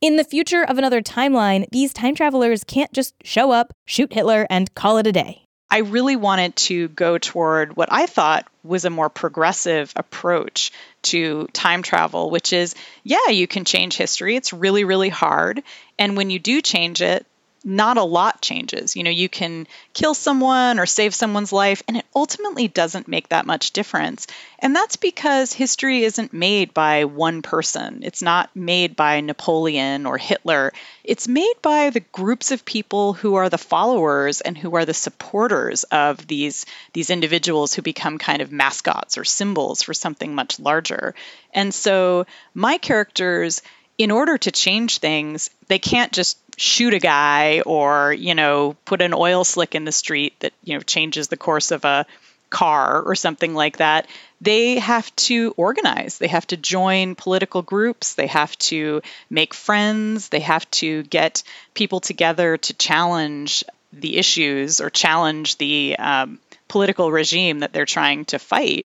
In 0.00 0.16
the 0.16 0.24
future 0.24 0.64
of 0.64 0.78
another 0.78 1.00
timeline, 1.00 1.66
these 1.70 1.92
time 1.92 2.14
travelers 2.14 2.64
can't 2.64 2.92
just 2.92 3.14
show 3.22 3.52
up, 3.52 3.72
shoot 3.86 4.12
Hitler, 4.12 4.46
and 4.50 4.74
call 4.74 4.98
it 4.98 5.06
a 5.06 5.12
day. 5.12 5.42
I 5.70 5.78
really 5.78 6.16
wanted 6.16 6.54
to 6.56 6.88
go 6.88 7.16
toward 7.16 7.76
what 7.76 7.88
I 7.90 8.04
thought 8.04 8.46
was 8.62 8.84
a 8.84 8.90
more 8.90 9.08
progressive 9.08 9.90
approach 9.96 10.70
to 11.02 11.46
time 11.54 11.82
travel, 11.82 12.30
which 12.30 12.52
is 12.52 12.74
yeah, 13.04 13.28
you 13.30 13.46
can 13.46 13.64
change 13.64 13.96
history. 13.96 14.36
It's 14.36 14.52
really, 14.52 14.84
really 14.84 15.08
hard. 15.08 15.62
And 15.98 16.14
when 16.14 16.28
you 16.28 16.38
do 16.38 16.60
change 16.60 17.00
it, 17.00 17.24
not 17.64 17.96
a 17.96 18.02
lot 18.02 18.40
changes. 18.40 18.96
You 18.96 19.04
know, 19.04 19.10
you 19.10 19.28
can 19.28 19.66
kill 19.92 20.14
someone 20.14 20.78
or 20.78 20.86
save 20.86 21.14
someone's 21.14 21.52
life, 21.52 21.82
and 21.86 21.96
it 21.96 22.06
ultimately 22.14 22.68
doesn't 22.68 23.08
make 23.08 23.28
that 23.28 23.46
much 23.46 23.72
difference. 23.72 24.26
And 24.58 24.74
that's 24.74 24.96
because 24.96 25.52
history 25.52 26.04
isn't 26.04 26.32
made 26.32 26.74
by 26.74 27.04
one 27.04 27.42
person. 27.42 28.00
It's 28.02 28.22
not 28.22 28.54
made 28.54 28.96
by 28.96 29.20
Napoleon 29.20 30.06
or 30.06 30.18
Hitler. 30.18 30.72
It's 31.04 31.28
made 31.28 31.54
by 31.62 31.90
the 31.90 32.00
groups 32.00 32.50
of 32.50 32.64
people 32.64 33.12
who 33.12 33.34
are 33.34 33.48
the 33.48 33.58
followers 33.58 34.40
and 34.40 34.56
who 34.56 34.76
are 34.76 34.84
the 34.84 34.94
supporters 34.94 35.84
of 35.84 36.26
these, 36.26 36.66
these 36.92 37.10
individuals 37.10 37.74
who 37.74 37.82
become 37.82 38.18
kind 38.18 38.42
of 38.42 38.52
mascots 38.52 39.18
or 39.18 39.24
symbols 39.24 39.82
for 39.82 39.94
something 39.94 40.34
much 40.34 40.60
larger. 40.60 41.14
And 41.52 41.72
so 41.74 42.26
my 42.54 42.78
characters 42.78 43.62
in 43.98 44.10
order 44.10 44.38
to 44.38 44.50
change 44.50 44.98
things, 44.98 45.50
they 45.68 45.78
can't 45.78 46.12
just 46.12 46.38
shoot 46.56 46.94
a 46.94 46.98
guy 46.98 47.60
or, 47.60 48.12
you 48.12 48.34
know, 48.34 48.76
put 48.84 49.02
an 49.02 49.14
oil 49.14 49.44
slick 49.44 49.74
in 49.74 49.84
the 49.84 49.92
street 49.92 50.34
that, 50.40 50.52
you 50.62 50.74
know, 50.74 50.82
changes 50.82 51.28
the 51.28 51.36
course 51.36 51.70
of 51.70 51.84
a 51.84 52.06
car 52.52 53.02
or 53.02 53.14
something 53.14 53.54
like 53.54 53.78
that, 53.78 54.06
they 54.40 54.78
have 54.78 55.14
to 55.16 55.54
organize. 55.56 56.18
They 56.18 56.28
have 56.28 56.46
to 56.48 56.56
join 56.56 57.14
political 57.14 57.62
groups. 57.62 58.14
They 58.14 58.26
have 58.26 58.56
to 58.58 59.00
make 59.30 59.54
friends. 59.54 60.28
They 60.28 60.40
have 60.40 60.70
to 60.72 61.02
get 61.04 61.42
people 61.74 62.00
together 62.00 62.58
to 62.58 62.74
challenge 62.74 63.64
the 63.92 64.18
issues 64.18 64.80
or 64.80 64.90
challenge 64.90 65.56
the 65.56 65.96
um, 65.98 66.38
political 66.68 67.10
regime 67.10 67.60
that 67.60 67.72
they're 67.72 67.86
trying 67.86 68.26
to 68.26 68.38
fight. 68.38 68.84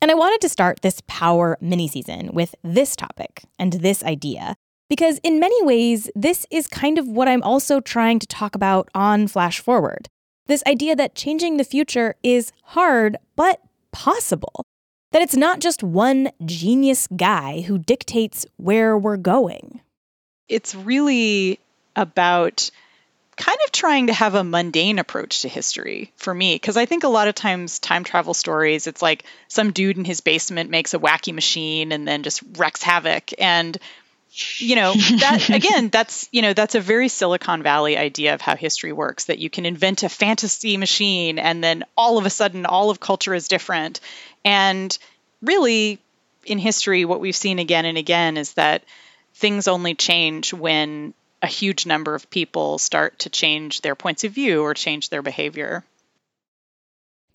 And 0.00 0.10
I 0.10 0.14
wanted 0.14 0.40
to 0.42 0.48
start 0.48 0.80
this 0.80 1.02
power 1.06 1.58
mini 1.60 1.88
season 1.88 2.30
with 2.32 2.54
this 2.62 2.94
topic 2.94 3.42
and 3.58 3.72
this 3.72 4.04
idea 4.04 4.56
because, 4.88 5.18
in 5.22 5.38
many 5.38 5.62
ways, 5.62 6.10
this 6.14 6.46
is 6.50 6.66
kind 6.66 6.98
of 6.98 7.06
what 7.06 7.28
I'm 7.28 7.42
also 7.42 7.80
trying 7.80 8.18
to 8.20 8.26
talk 8.26 8.54
about 8.54 8.88
on 8.94 9.28
Flash 9.28 9.60
Forward. 9.60 10.08
This 10.46 10.62
idea 10.66 10.96
that 10.96 11.14
changing 11.14 11.56
the 11.56 11.64
future 11.64 12.14
is 12.22 12.52
hard, 12.62 13.16
but 13.36 13.60
possible. 13.92 14.64
That 15.12 15.22
it's 15.22 15.36
not 15.36 15.60
just 15.60 15.82
one 15.82 16.30
genius 16.44 17.06
guy 17.16 17.62
who 17.62 17.78
dictates 17.78 18.46
where 18.56 18.96
we're 18.96 19.16
going. 19.16 19.80
It's 20.48 20.74
really 20.74 21.60
about 21.96 22.70
kind 23.36 23.58
of 23.64 23.72
trying 23.72 24.08
to 24.08 24.12
have 24.12 24.34
a 24.34 24.44
mundane 24.44 24.98
approach 24.98 25.42
to 25.42 25.48
history 25.48 26.12
for 26.16 26.34
me 26.34 26.56
because 26.56 26.76
I 26.76 26.86
think 26.86 27.04
a 27.04 27.08
lot 27.08 27.28
of 27.28 27.34
times 27.34 27.78
time 27.78 28.02
travel 28.02 28.34
stories 28.34 28.88
it's 28.88 29.00
like 29.00 29.24
some 29.46 29.70
dude 29.70 29.96
in 29.96 30.04
his 30.04 30.20
basement 30.20 30.70
makes 30.70 30.92
a 30.92 30.98
wacky 30.98 31.32
machine 31.32 31.92
and 31.92 32.06
then 32.06 32.24
just 32.24 32.42
wrecks 32.56 32.82
havoc 32.82 33.30
and 33.38 33.78
you 34.58 34.76
know 34.76 34.92
that 35.20 35.50
again 35.50 35.88
that's 35.88 36.28
you 36.32 36.42
know 36.42 36.52
that's 36.52 36.74
a 36.74 36.80
very 36.80 37.08
silicon 37.08 37.62
valley 37.62 37.96
idea 37.96 38.34
of 38.34 38.40
how 38.40 38.56
history 38.56 38.92
works 38.92 39.26
that 39.26 39.38
you 39.38 39.50
can 39.50 39.66
invent 39.66 40.02
a 40.02 40.08
fantasy 40.08 40.76
machine 40.76 41.38
and 41.38 41.62
then 41.62 41.84
all 41.96 42.18
of 42.18 42.26
a 42.26 42.30
sudden 42.30 42.66
all 42.66 42.90
of 42.90 43.00
culture 43.00 43.34
is 43.34 43.48
different 43.48 44.00
and 44.44 44.98
really 45.42 45.98
in 46.44 46.58
history 46.58 47.04
what 47.04 47.20
we've 47.20 47.36
seen 47.36 47.58
again 47.58 47.84
and 47.84 47.98
again 47.98 48.36
is 48.36 48.54
that 48.54 48.82
things 49.34 49.68
only 49.68 49.94
change 49.94 50.52
when 50.52 51.14
a 51.42 51.46
huge 51.46 51.86
number 51.86 52.14
of 52.14 52.28
people 52.30 52.78
start 52.78 53.20
to 53.20 53.30
change 53.30 53.80
their 53.80 53.94
points 53.94 54.24
of 54.24 54.32
view 54.32 54.62
or 54.62 54.74
change 54.74 55.08
their 55.08 55.22
behavior. 55.22 55.84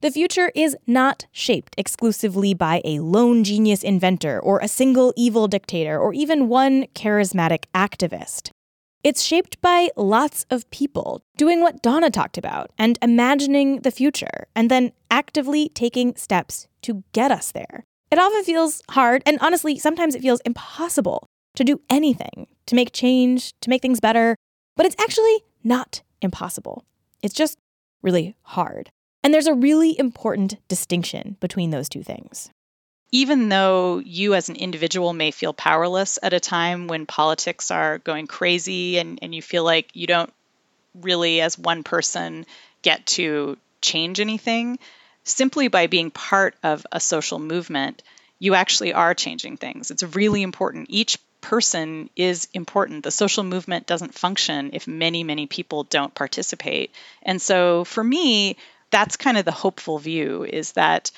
The 0.03 0.11
future 0.11 0.51
is 0.53 0.75
not 0.85 1.27
shaped 1.31 1.75
exclusively 1.77 2.53
by 2.53 2.81
a 2.83 2.99
lone 2.99 3.45
genius 3.45 3.83
inventor 3.83 4.37
or 4.37 4.59
a 4.59 4.67
single 4.67 5.13
evil 5.15 5.47
dictator 5.47 5.97
or 5.97 6.13
even 6.13 6.49
one 6.49 6.87
charismatic 6.87 7.67
activist. 7.73 8.49
It's 9.05 9.21
shaped 9.21 9.61
by 9.61 9.91
lots 9.95 10.45
of 10.49 10.69
people 10.71 11.21
doing 11.37 11.61
what 11.61 11.81
Donna 11.81 12.09
talked 12.09 12.37
about 12.37 12.69
and 12.77 12.99
imagining 13.01 13.79
the 13.79 13.91
future 13.91 14.47
and 14.57 14.69
then 14.69 14.91
actively 15.09 15.69
taking 15.69 16.17
steps 16.17 16.67
to 16.81 17.05
get 17.13 17.31
us 17.31 17.53
there. 17.53 17.85
It 18.11 18.19
often 18.19 18.43
feels 18.43 18.81
hard, 18.89 19.23
and 19.25 19.37
honestly, 19.39 19.79
sometimes 19.79 20.15
it 20.15 20.21
feels 20.21 20.41
impossible 20.41 21.27
to 21.55 21.63
do 21.63 21.79
anything, 21.89 22.47
to 22.65 22.75
make 22.75 22.91
change, 22.91 23.53
to 23.61 23.69
make 23.69 23.81
things 23.81 24.01
better, 24.01 24.35
but 24.75 24.85
it's 24.85 25.01
actually 25.01 25.43
not 25.63 26.01
impossible. 26.21 26.83
It's 27.21 27.33
just 27.33 27.57
really 28.01 28.35
hard. 28.41 28.91
And 29.23 29.33
there's 29.33 29.47
a 29.47 29.53
really 29.53 29.97
important 29.97 30.55
distinction 30.67 31.37
between 31.39 31.69
those 31.69 31.89
two 31.89 32.03
things. 32.03 32.49
Even 33.11 33.49
though 33.49 33.99
you 33.99 34.33
as 34.33 34.49
an 34.49 34.55
individual 34.55 35.13
may 35.13 35.31
feel 35.31 35.53
powerless 35.53 36.19
at 36.21 36.33
a 36.33 36.39
time 36.39 36.87
when 36.87 37.05
politics 37.05 37.71
are 37.71 37.99
going 37.99 38.27
crazy 38.27 38.97
and, 38.97 39.19
and 39.21 39.33
you 39.33 39.41
feel 39.41 39.63
like 39.63 39.89
you 39.93 40.07
don't 40.07 40.33
really, 40.95 41.39
as 41.41 41.57
one 41.57 41.83
person, 41.83 42.45
get 42.81 43.05
to 43.05 43.57
change 43.81 44.19
anything, 44.19 44.79
simply 45.23 45.67
by 45.67 45.87
being 45.87 46.11
part 46.11 46.55
of 46.63 46.85
a 46.91 46.99
social 46.99 47.39
movement, 47.39 48.03
you 48.39 48.55
actually 48.55 48.93
are 48.93 49.13
changing 49.13 49.57
things. 49.57 49.91
It's 49.91 50.03
really 50.03 50.41
important. 50.41 50.87
Each 50.89 51.17
person 51.39 52.09
is 52.15 52.47
important. 52.53 53.03
The 53.03 53.11
social 53.11 53.43
movement 53.43 53.85
doesn't 53.85 54.13
function 54.13 54.71
if 54.73 54.87
many, 54.87 55.23
many 55.23 55.45
people 55.45 55.83
don't 55.83 56.15
participate. 56.15 56.91
And 57.21 57.41
so 57.41 57.83
for 57.83 58.03
me, 58.03 58.57
that's 58.93 59.17
kind 59.17 59.39
of 59.39 59.43
the 59.43 59.51
hopeful 59.51 59.97
view 59.97 60.43
is 60.43 60.73
that 60.73 61.09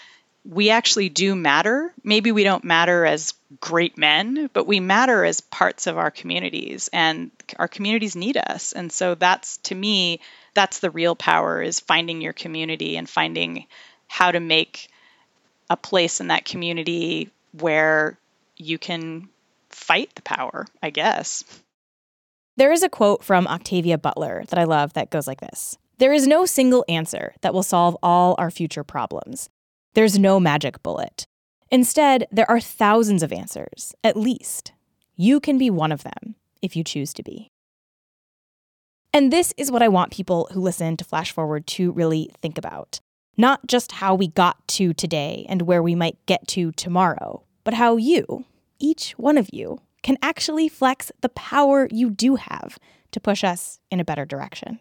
we 0.45 0.69
actually 0.69 1.09
do 1.09 1.35
matter. 1.35 1.93
Maybe 2.03 2.31
we 2.31 2.45
don't 2.45 2.63
matter 2.63 3.05
as 3.05 3.33
great 3.59 3.97
men, 3.97 4.49
but 4.53 4.65
we 4.65 4.79
matter 4.79 5.25
as 5.25 5.41
parts 5.41 5.85
of 5.85 5.97
our 5.97 6.09
communities 6.09 6.89
and 6.93 7.31
our 7.57 7.67
communities 7.67 8.15
need 8.15 8.37
us. 8.37 8.71
And 8.71 8.91
so 8.91 9.15
that's 9.15 9.57
to 9.57 9.75
me, 9.75 10.21
that's 10.53 10.79
the 10.79 10.89
real 10.89 11.17
power 11.17 11.61
is 11.61 11.81
finding 11.81 12.21
your 12.21 12.31
community 12.31 12.95
and 12.95 13.09
finding 13.09 13.65
how 14.07 14.31
to 14.31 14.39
make 14.39 14.87
a 15.69 15.75
place 15.75 16.21
in 16.21 16.27
that 16.27 16.45
community 16.45 17.29
where 17.59 18.17
you 18.55 18.77
can 18.77 19.27
fight 19.69 20.15
the 20.15 20.21
power, 20.21 20.65
I 20.81 20.91
guess. 20.91 21.43
There 22.55 22.71
is 22.71 22.83
a 22.83 22.89
quote 22.89 23.21
from 23.21 23.47
Octavia 23.47 23.97
Butler 23.97 24.45
that 24.47 24.59
I 24.59 24.63
love 24.63 24.93
that 24.93 25.09
goes 25.09 25.27
like 25.27 25.41
this 25.41 25.77
There 25.97 26.13
is 26.13 26.27
no 26.27 26.45
single 26.45 26.83
answer 26.89 27.35
that 27.41 27.53
will 27.53 27.63
solve 27.63 27.95
all 28.03 28.35
our 28.37 28.51
future 28.51 28.83
problems. 28.83 29.49
There's 29.93 30.19
no 30.19 30.41
magic 30.41 30.83
bullet. 30.83 31.25
Instead, 31.71 32.27
there 32.31 32.49
are 32.49 32.59
thousands 32.59 33.23
of 33.23 33.31
answers, 33.31 33.95
at 34.03 34.17
least. 34.17 34.73
You 35.15 35.39
can 35.39 35.57
be 35.57 35.69
one 35.69 35.93
of 35.93 36.03
them 36.03 36.35
if 36.61 36.75
you 36.75 36.83
choose 36.83 37.13
to 37.13 37.23
be. 37.23 37.49
And 39.13 39.31
this 39.31 39.53
is 39.55 39.71
what 39.71 39.81
I 39.81 39.87
want 39.87 40.11
people 40.11 40.49
who 40.51 40.59
listen 40.59 40.97
to 40.97 41.05
Flash 41.05 41.31
Forward 41.31 41.65
to 41.67 41.93
really 41.93 42.29
think 42.41 42.57
about. 42.57 42.99
Not 43.37 43.65
just 43.65 43.93
how 43.93 44.15
we 44.15 44.27
got 44.27 44.67
to 44.69 44.93
today 44.93 45.45
and 45.47 45.61
where 45.61 45.81
we 45.81 45.95
might 45.95 46.17
get 46.25 46.45
to 46.49 46.73
tomorrow, 46.73 47.43
but 47.63 47.75
how 47.75 47.95
you, 47.95 48.43
each 48.79 49.11
one 49.11 49.37
of 49.37 49.49
you 49.53 49.79
can 50.03 50.17
actually 50.21 50.67
flex 50.67 51.11
the 51.21 51.29
power 51.29 51.87
you 51.89 52.09
do 52.09 52.35
have 52.35 52.77
to 53.11 53.21
push 53.21 53.45
us 53.45 53.79
in 53.89 54.01
a 54.01 54.05
better 54.05 54.25
direction. 54.25 54.79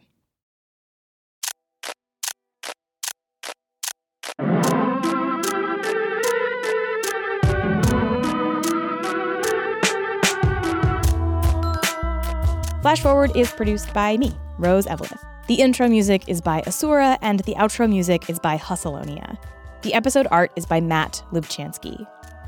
Flash 12.85 13.01
Forward 13.01 13.35
is 13.35 13.51
produced 13.51 13.95
by 13.95 14.19
me, 14.19 14.31
Rose 14.59 14.85
Eveleth. 14.85 15.25
The 15.47 15.55
intro 15.55 15.89
music 15.89 16.29
is 16.29 16.43
by 16.43 16.61
Asura, 16.67 17.17
and 17.23 17.41
the 17.41 17.55
outro 17.55 17.89
music 17.89 18.29
is 18.29 18.39
by 18.39 18.59
Hussalonia. 18.59 19.39
The 19.81 19.95
episode 19.95 20.27
art 20.31 20.53
is 20.55 20.67
by 20.67 20.83
Matt 20.83 21.25
Lubchansky. 21.33 22.07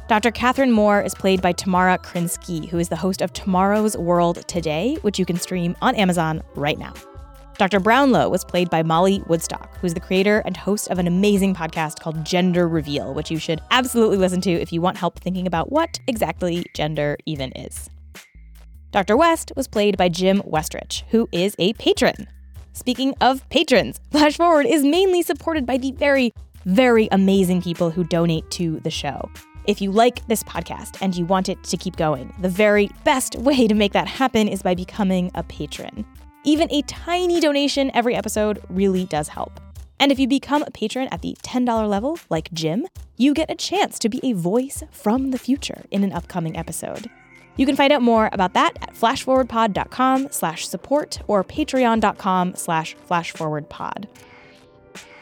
Dr. 0.09 0.31
Catherine 0.31 0.73
Moore 0.73 1.01
is 1.01 1.15
played 1.15 1.41
by 1.41 1.53
Tamara 1.53 1.97
Krinsky, 1.97 2.69
who 2.69 2.79
is 2.79 2.91
the 2.91 2.97
host 2.97 3.23
of 3.23 3.33
Tomorrow's 3.33 3.97
World 3.97 4.47
Today, 4.47 4.99
which 5.01 5.19
you 5.19 5.25
can 5.25 5.39
stream 5.39 5.75
on 5.81 5.95
Amazon 5.95 6.43
right 6.55 6.79
now. 6.79 6.93
Dr. 7.57 7.81
Brownlow 7.81 8.29
was 8.29 8.45
played 8.45 8.69
by 8.69 8.83
Molly 8.83 9.23
Woodstock, 9.29 9.75
who's 9.79 9.95
the 9.95 10.01
creator 10.01 10.43
and 10.45 10.55
host 10.55 10.89
of 10.89 10.99
an 10.99 11.07
amazing 11.07 11.55
podcast 11.55 12.01
called 12.01 12.27
Gender 12.27 12.69
Reveal, 12.69 13.15
which 13.15 13.31
you 13.31 13.39
should 13.39 13.63
absolutely 13.71 14.19
listen 14.19 14.43
to 14.43 14.51
if 14.51 14.71
you 14.71 14.83
want 14.83 14.99
help 14.99 15.19
thinking 15.19 15.47
about 15.47 15.73
what 15.73 15.99
exactly 16.07 16.67
gender 16.75 17.17
even 17.25 17.53
is. 17.53 17.89
Dr. 18.97 19.15
West 19.15 19.53
was 19.55 19.69
played 19.69 19.99
by 19.99 20.09
Jim 20.09 20.41
Westrich, 20.47 21.03
who 21.11 21.29
is 21.31 21.55
a 21.59 21.75
patron. 21.75 22.27
Speaking 22.73 23.13
of 23.21 23.47
patrons, 23.51 24.01
Flash 24.11 24.39
Forward 24.39 24.65
is 24.65 24.85
mainly 24.85 25.21
supported 25.21 25.67
by 25.67 25.77
the 25.77 25.93
very, 25.93 26.33
very 26.65 27.07
amazing 27.13 27.61
people 27.61 27.91
who 27.91 28.05
donate 28.05 28.51
to 28.53 28.81
the 28.81 28.91
show. 28.91 29.29
If 29.67 29.83
you 29.83 29.93
like 29.93 30.27
this 30.29 30.43
podcast 30.43 30.97
and 31.03 31.15
you 31.15 31.27
want 31.27 31.51
it 31.51 31.63
to 31.65 31.77
keep 31.77 31.97
going, 31.97 32.33
the 32.41 32.49
very 32.49 32.89
best 33.05 33.37
way 33.37 33.69
to 33.69 33.75
make 33.75 33.93
that 33.93 34.09
happen 34.09 34.49
is 34.49 34.63
by 34.63 34.75
becoming 34.75 35.31
a 35.35 35.43
patron. 35.43 36.07
Even 36.45 36.73
a 36.73 36.81
tiny 36.81 37.39
donation 37.39 37.91
every 37.93 38.15
episode 38.15 38.63
really 38.71 39.05
does 39.05 39.29
help. 39.29 39.61
And 40.01 40.11
if 40.11 40.19
you 40.19 40.27
become 40.27 40.63
a 40.63 40.71
patron 40.71 41.09
at 41.13 41.21
the 41.21 41.37
$10 41.43 41.87
level, 41.87 42.19
like 42.31 42.51
Jim, 42.55 42.87
you 43.19 43.35
get 43.35 43.51
a 43.51 43.57
chance 43.57 43.99
to 43.99 44.09
be 44.09 44.21
a 44.23 44.33
voice 44.33 44.83
from 44.91 45.33
the 45.33 45.39
future 45.39 45.85
in 45.91 46.03
an 46.03 46.15
upcoming 46.15 46.57
episode. 46.57 47.11
You 47.57 47.67
can 47.67 47.77
find 47.77 47.93
out 47.93 48.03
more 48.03 48.29
about 48.33 48.53
that 48.55 48.77
at 48.83 48.95
flashforwardpod.com 48.95 50.29
slash 50.31 50.69
support 50.69 51.21
or 51.27 51.43
patreon.com 51.43 52.55
slash 52.55 52.97
flashforwardpod. 53.09 54.07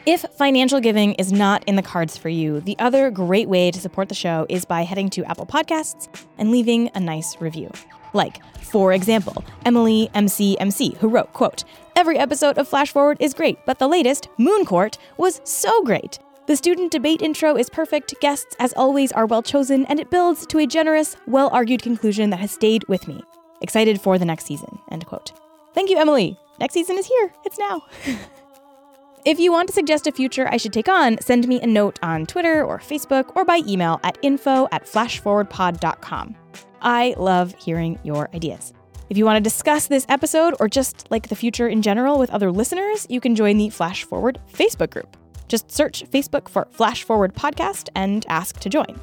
If 0.05 0.21
financial 0.37 0.79
giving 0.79 1.15
is 1.15 1.31
not 1.31 1.63
in 1.65 1.77
the 1.77 1.81
cards 1.81 2.15
for 2.15 2.29
you, 2.29 2.59
the 2.59 2.77
other 2.77 3.09
great 3.09 3.49
way 3.49 3.71
to 3.71 3.79
support 3.79 4.07
the 4.07 4.15
show 4.15 4.45
is 4.49 4.63
by 4.63 4.83
heading 4.83 5.09
to 5.11 5.25
Apple 5.25 5.47
Podcasts 5.47 6.07
and 6.37 6.51
leaving 6.51 6.91
a 6.93 6.99
nice 6.99 7.41
review. 7.41 7.71
Like, 8.13 8.39
for 8.61 8.93
example, 8.93 9.43
Emily 9.65 10.09
MCMC, 10.13 10.97
who 10.97 11.09
wrote, 11.09 11.33
quote, 11.33 11.63
Every 11.95 12.17
episode 12.19 12.57
of 12.57 12.67
Flash 12.67 12.91
Forward 12.91 13.17
is 13.19 13.33
great, 13.33 13.57
but 13.65 13.79
the 13.79 13.87
latest, 13.87 14.27
Moon 14.37 14.65
Court, 14.65 14.97
was 15.17 15.41
so 15.43 15.81
great. 15.83 16.19
The 16.47 16.55
student 16.55 16.91
debate 16.91 17.23
intro 17.23 17.57
is 17.57 17.71
perfect, 17.71 18.13
guests, 18.21 18.55
as 18.59 18.71
always, 18.73 19.11
are 19.11 19.25
well 19.25 19.41
chosen, 19.41 19.83
and 19.85 19.99
it 19.99 20.11
builds 20.11 20.45
to 20.47 20.59
a 20.59 20.67
generous, 20.67 21.17
well 21.25 21.49
argued 21.51 21.81
conclusion 21.81 22.29
that 22.29 22.39
has 22.39 22.51
stayed 22.51 22.87
with 22.87 23.07
me. 23.07 23.23
Excited 23.61 23.99
for 23.99 24.19
the 24.19 24.25
next 24.25 24.45
season. 24.45 24.77
End 24.91 25.05
quote. 25.07 25.31
Thank 25.73 25.89
you, 25.89 25.97
Emily. 25.97 26.37
Next 26.59 26.75
season 26.75 26.97
is 26.97 27.07
here. 27.07 27.33
It's 27.45 27.57
now. 27.57 27.83
If 29.25 29.39
you 29.39 29.51
want 29.51 29.67
to 29.69 29.73
suggest 29.73 30.05
a 30.05 30.11
future 30.11 30.47
I 30.51 30.57
should 30.57 30.71
take 30.71 30.87
on, 30.87 31.19
send 31.19 31.47
me 31.47 31.59
a 31.59 31.65
note 31.65 31.97
on 32.03 32.27
Twitter 32.27 32.63
or 32.63 32.77
Facebook 32.77 33.35
or 33.35 33.43
by 33.43 33.63
email 33.67 33.99
at 34.03 34.19
info 34.21 34.67
at 34.71 34.85
flashforwardpod.com. 34.85 36.35
I 36.83 37.15
love 37.17 37.55
hearing 37.57 37.97
your 38.03 38.29
ideas. 38.35 38.71
If 39.09 39.17
you 39.17 39.25
want 39.25 39.37
to 39.37 39.41
discuss 39.41 39.87
this 39.87 40.05
episode 40.09 40.53
or 40.59 40.67
just 40.67 41.09
like 41.09 41.29
the 41.29 41.35
future 41.35 41.67
in 41.67 41.81
general 41.81 42.19
with 42.19 42.29
other 42.29 42.51
listeners, 42.51 43.07
you 43.09 43.19
can 43.19 43.35
join 43.35 43.57
the 43.57 43.71
Flash 43.71 44.03
Forward 44.03 44.39
Facebook 44.53 44.91
group. 44.91 45.17
Just 45.47 45.71
search 45.71 46.03
Facebook 46.11 46.49
for 46.49 46.67
Flash 46.71 47.03
Forward 47.03 47.33
Podcast 47.33 47.89
and 47.95 48.25
ask 48.29 48.59
to 48.59 48.69
join. 48.69 48.99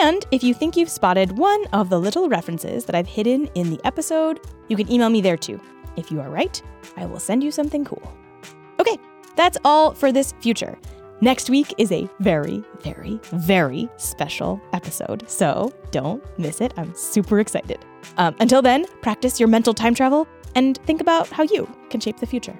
And 0.00 0.24
if 0.30 0.42
you 0.42 0.54
think 0.54 0.76
you've 0.76 0.90
spotted 0.90 1.36
one 1.36 1.66
of 1.72 1.90
the 1.90 2.00
little 2.00 2.28
references 2.28 2.84
that 2.86 2.94
I've 2.94 3.06
hidden 3.06 3.46
in 3.54 3.70
the 3.70 3.80
episode, 3.84 4.40
you 4.68 4.76
can 4.76 4.90
email 4.90 5.10
me 5.10 5.20
there 5.20 5.36
too. 5.36 5.60
If 5.96 6.10
you 6.10 6.20
are 6.20 6.30
right, 6.30 6.60
I 6.96 7.06
will 7.06 7.20
send 7.20 7.44
you 7.44 7.50
something 7.50 7.84
cool. 7.84 8.12
Okay, 8.80 8.96
that's 9.36 9.58
all 9.64 9.92
for 9.92 10.10
this 10.10 10.32
future. 10.40 10.78
Next 11.20 11.48
week 11.48 11.72
is 11.78 11.92
a 11.92 12.08
very, 12.20 12.62
very, 12.80 13.20
very 13.32 13.88
special 13.96 14.60
episode, 14.72 15.28
so 15.28 15.72
don't 15.90 16.22
miss 16.38 16.60
it. 16.60 16.74
I'm 16.76 16.94
super 16.94 17.40
excited. 17.40 17.78
Um, 18.16 18.34
until 18.40 18.62
then, 18.62 18.86
practice 19.00 19.38
your 19.38 19.48
mental 19.48 19.74
time 19.74 19.94
travel 19.94 20.26
and 20.54 20.76
think 20.84 21.00
about 21.00 21.28
how 21.28 21.44
you 21.44 21.68
can 21.90 22.00
shape 22.00 22.18
the 22.18 22.26
future. 22.26 22.58